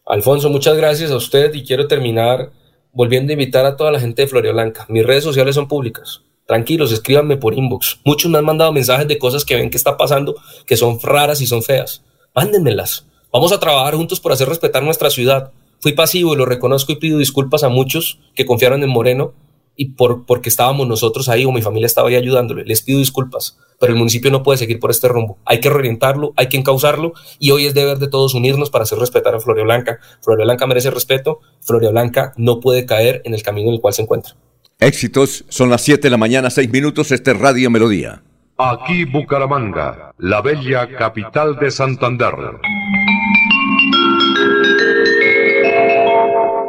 [0.08, 2.50] Alfonso, muchas gracias a usted y quiero terminar
[2.94, 4.86] volviendo a invitar a toda la gente de Floria Blanca.
[4.88, 6.22] Mis redes sociales son públicas.
[6.46, 8.00] Tranquilos, escríbanme por inbox.
[8.06, 10.34] Muchos me han mandado mensajes de cosas que ven que está pasando,
[10.66, 12.02] que son raras y son feas.
[12.34, 13.06] Mándenmelas.
[13.30, 15.52] Vamos a trabajar juntos por hacer respetar nuestra ciudad.
[15.78, 19.34] Fui pasivo y lo reconozco y pido disculpas a muchos que confiaron en Moreno
[19.78, 22.64] y por, porque estábamos nosotros ahí o mi familia estaba ahí ayudándole.
[22.64, 25.38] Les pido disculpas, pero el municipio no puede seguir por este rumbo.
[25.46, 28.98] Hay que reorientarlo, hay que encauzarlo y hoy es deber de todos unirnos para hacer
[28.98, 30.00] respetar a Floria Blanca.
[30.20, 33.94] Floria Blanca merece respeto, Floria Blanca no puede caer en el camino en el cual
[33.94, 34.34] se encuentra.
[34.80, 38.22] Éxitos, son las 7 de la mañana, 6 minutos, este Radio Melodía.
[38.58, 42.34] Aquí Bucaramanga, la bella capital de Santander.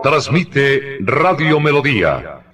[0.03, 2.38] Transmite Radio Melodía,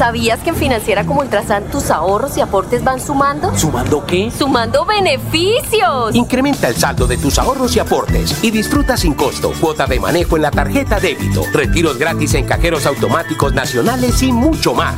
[0.00, 3.54] ¿Sabías que en Financiera como Ultrasan tus ahorros y aportes van sumando?
[3.54, 4.30] ¿Sumando qué?
[4.30, 6.14] ¡Sumando beneficios!
[6.14, 10.36] Incrementa el saldo de tus ahorros y aportes y disfruta sin costo cuota de manejo
[10.36, 14.96] en la tarjeta débito, retiros gratis en cajeros automáticos nacionales y mucho más.